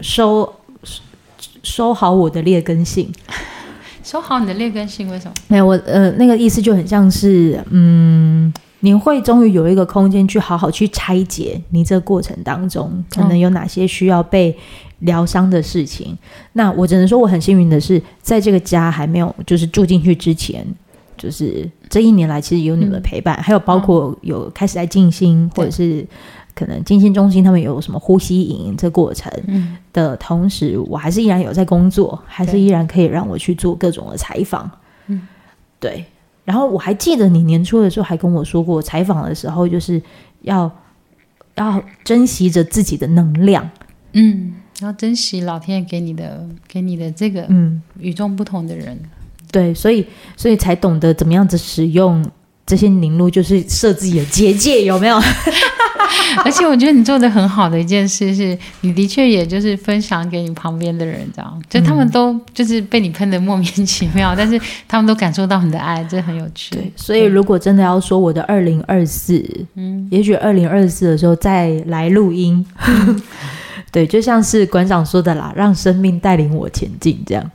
[0.00, 0.50] 收
[1.62, 3.10] 收好我的劣根性。
[4.02, 5.34] 收好你的劣根性，为什么？
[5.46, 14.56] 没有我呃，那个意思就很像是，嗯，你会终于有一个空间去好好去拆解你这个过程当中可能有哪些需要被
[15.00, 16.12] 疗伤的事情。
[16.12, 16.18] 哦、
[16.54, 20.66] 那我只能说我很幸运的是，在这个家还没有就是住进去之前，
[21.16, 26.06] 就是这一年来其实有你们的陪伴，嗯、还有包括有开始在静心、哦、或者是。
[26.52, 29.32] 可能静心中心他们有什么呼吸营这过程
[29.92, 34.68] 的同时，嗯、我还是依然有在工作，还是依然可以让我去做各种的采访。
[35.06, 35.26] 嗯，
[35.78, 36.04] 对。
[36.50, 40.02] 然后我还记得你年初的时候还跟我说过，采访的时候就是
[40.40, 40.68] 要
[41.54, 43.70] 要珍惜着自己的能量，
[44.14, 48.98] 嗯，要珍惜老天爷给你的给你的这个嗯与众不同的人。
[49.52, 50.04] 对，所以
[50.36, 52.28] 所以才懂得怎么样子使用
[52.66, 55.20] 这些凝露，就是设自己的结界，有没有？
[56.44, 66.74] 而且我觉得你做的很好的一件事是，你的确也就是分享给你旁边的人，这样就他们都就是被你喷的莫名其妙，嗯、 但是他们都感受到你的爱，这很有趣。
[66.74, 73.22] 对，所以如果真的要说我的二零二四，嗯，也许二零二四的时候再来录音，嗯、
[73.92, 77.50] 对，就像是馆长说的啦，让生命带领我前进，这样。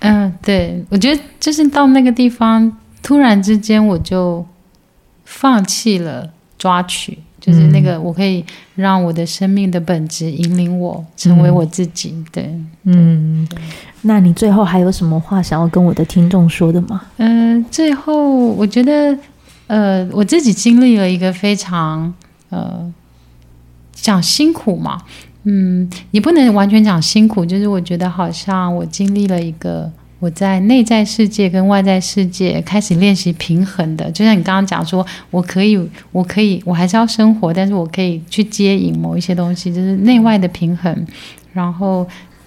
[0.00, 2.72] 嗯，对，我觉得就是到那个地方，
[3.02, 4.46] 突然之间我就
[5.24, 7.18] 放弃了抓取。
[7.40, 12.10] 就是那个，我可以让我的生命的本质引领我成为我自己。
[12.10, 13.58] 嗯、对，嗯，对
[14.02, 17.00] 那你最后还有什么话想要跟我的听众说的吗？
[17.16, 19.18] 嗯、呃，最后我觉得，
[19.66, 22.12] 呃，我自己经历了一个非常
[22.50, 22.92] 呃
[23.92, 25.00] 讲辛苦嘛，
[25.44, 29.90] 嗯，也不能完全讲辛苦，就是我觉得好像我经历了一个。
[30.20, 35.80] 我在内在世界跟外在世界开始练习平衡的，就像你刚刚讲说，我可以，
[36.12, 41.06] 我可以，我还是要生活，但是我可以去接引某一些东西，就是内外的平衡。
[41.54, 42.06] 然后，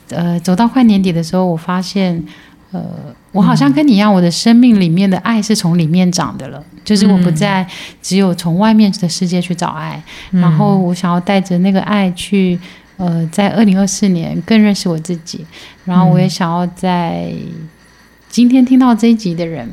[0.09, 2.23] 呃，走到快年底的时候，我发现，
[2.71, 2.83] 呃，
[3.31, 7.65] 我好像跟你一样，我的生命里面的爱是从里面长的了，就是我不再
[8.03, 9.99] 只有从外面的世界去找爱，
[10.29, 12.59] 然后我想要带着那个爱去。
[12.97, 15.45] 呃，在二零二四年更认识我自己，
[15.85, 17.33] 然后我也想要在
[18.29, 19.69] 今天听到这一集的人，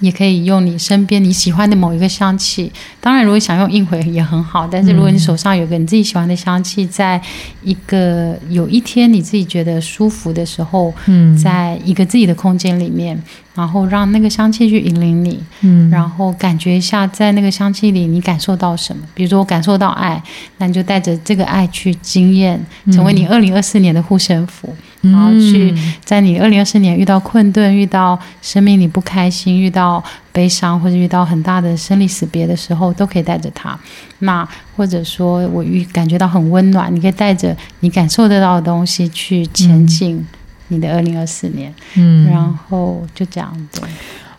[0.00, 2.72] 也可以用你身边你喜欢的某一个香气。
[3.00, 7.20] 当然，如果想用硬回也很好，但是如果你手上有个你自己喜欢的香气，在
[7.62, 13.20] 一个有一天你自己觉得舒服的时候，嗯，在一个自己的空间里面。
[13.54, 19.00] 然后让那个香气去引领你，嗯，然后感觉一下在那个香气里你感受到什么？
[19.14, 20.20] 比如说我感受到爱，
[20.58, 25.74] 那你就带着这个爱去经验，成为你二零二四年的护身符，嗯、然后去
[26.04, 30.02] 在你二零二四年遇到困顿、遇到生命你不开心、遇到
[30.32, 33.78] 悲伤或者遇到很大的生离死别的时候，都可以带着它。
[34.20, 34.46] 那
[34.76, 40.16] 或者说我遇感觉到很温暖，你可以带着你感受得到的东西去前进。
[40.16, 40.26] 嗯
[40.68, 43.82] 你的二零二四年，嗯，然后就这样子，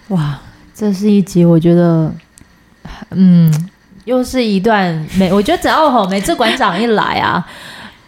[0.08, 0.40] 哇，
[0.74, 2.12] 这是一集，我觉得，
[3.12, 3.70] 嗯，
[4.06, 7.48] 又是一段每，我觉得只要吼每次馆长一来啊，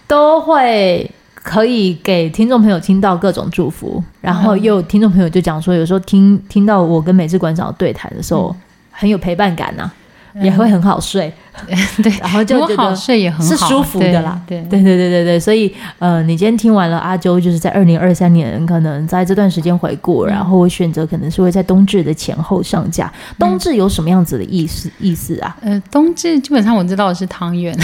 [0.08, 1.10] 都会
[1.47, 9.93] 可以给听众朋友听到各种祝福，然后又听众朋友就讲说，有时候听听到我跟美智馆长对谈的时候，嗯、很有陪伴感呐、啊。
[10.39, 11.33] 也会很好睡，
[12.03, 23.11] 对，然后就觉得睡也很好，是舒服的啦，对，对，对，对，对，对，所以，呃，你今天听完了阿啾，就是在二零二三年，可能在这段时间回顾，然后我选择可能是会在冬至的前后上架。
[23.39, 25.57] 冬至有什么样子的意思意思啊？
[25.61, 27.75] 呃，冬至基本上我知道的是汤圆。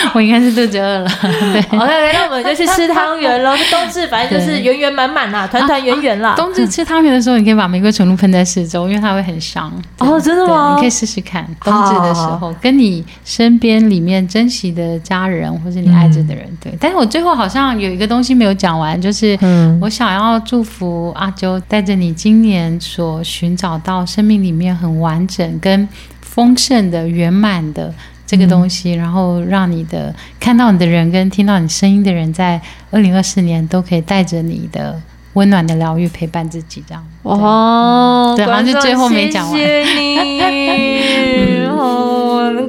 [0.14, 1.10] 我应该是肚子饿了。
[1.52, 3.54] 对，OK，那我们就去吃汤圆喽。
[3.70, 6.34] 冬至反正就是圆圆满满啦，团团圆圆啦。
[6.36, 9.72] 冬至吃汤圆的时候，你可以把玫瑰纯露喷在四周，因为它会很香。
[9.98, 10.74] 哦，真的吗？
[10.74, 11.46] 你可以试试看。
[11.62, 16.72] 冬至的时候，跟你身边里面珍惜的家人或者你爱着的人，对。
[16.80, 19.38] 但是我最后好像有一个东西没有讲完，就是
[19.80, 25.88] 我想要祝福阿啾带着你今年所寻找到生命里面很完整跟
[26.20, 27.92] 丰盛的圆满的。
[28.30, 32.60] 这个东西，然后让你的看到你的人跟听到你声音的人，在
[32.92, 35.00] 二零二四年都可以带着你的
[35.32, 37.04] 温暖的疗愈陪伴自己，这样。
[37.24, 39.58] 哦，对，好像是最后没讲完。
[39.58, 41.66] 谢谢你。
[41.74, 42.19] 哦，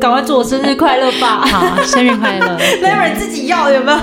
[0.02, 1.46] 赶快祝我生日快乐吧！
[1.46, 2.58] 好，生日快乐。
[2.82, 3.98] 那会儿自己要有没有？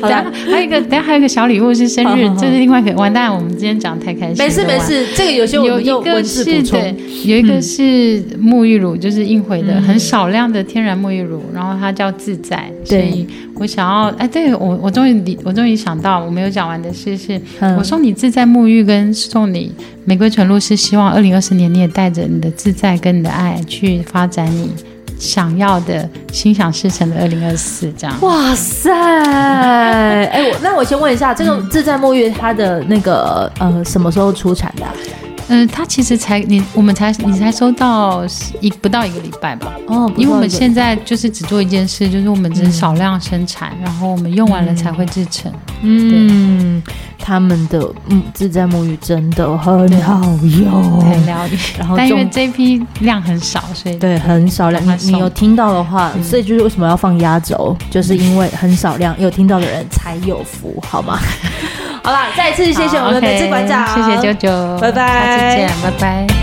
[0.00, 2.92] 等下还有一个，等下还有一个小礼物是生日，这是另外一个。
[2.94, 4.36] 完蛋，我们今天讲得太开心。
[4.38, 6.94] 没事没事，这个有些有一个是对，
[7.24, 12.72] 有一个是沐浴乳，就是应回的很少量的天然沐浴乳，然后它叫自在。
[12.86, 13.26] 所以
[13.56, 17.38] 我想要，哎，对我我终于我终于想到我没有讲完的事是，
[17.76, 19.70] 我送你自在沐浴跟送你。
[20.04, 24.68] 玫瑰纯露是希望二零二四年你也带着你的自在跟你的爱去发展你
[25.22, 28.20] 想要的心想事成的二零二四这样。
[28.22, 28.90] 哇塞！
[28.92, 34.92] 哎，我那我先问一下，这个自在沐浴它的那个呃什么时候出产的啊？
[35.48, 38.24] 嗯，他其实才你，我们才你才收到
[38.60, 39.72] 一不到一个礼拜吧？
[39.86, 45.52] 哦，因为我们现在就是只做一件事，就是我们只是少量生产，嗯、然后我们用完了才会制成。
[45.82, 51.58] 嗯，对他们的嗯自在沐浴真的很好用，很疗愈。
[51.78, 54.82] 然后但因为这批量很少，所以对很少量。
[54.86, 61.18] 你你有听到的话，嗯、所以就是为什么要放压轴，就是因为很少量，有听到的人才有福，好吗？
[62.04, 66.41] 好了，再一次谢谢我们的美智馆长，谢谢啾啾，拜拜，下次见，拜拜。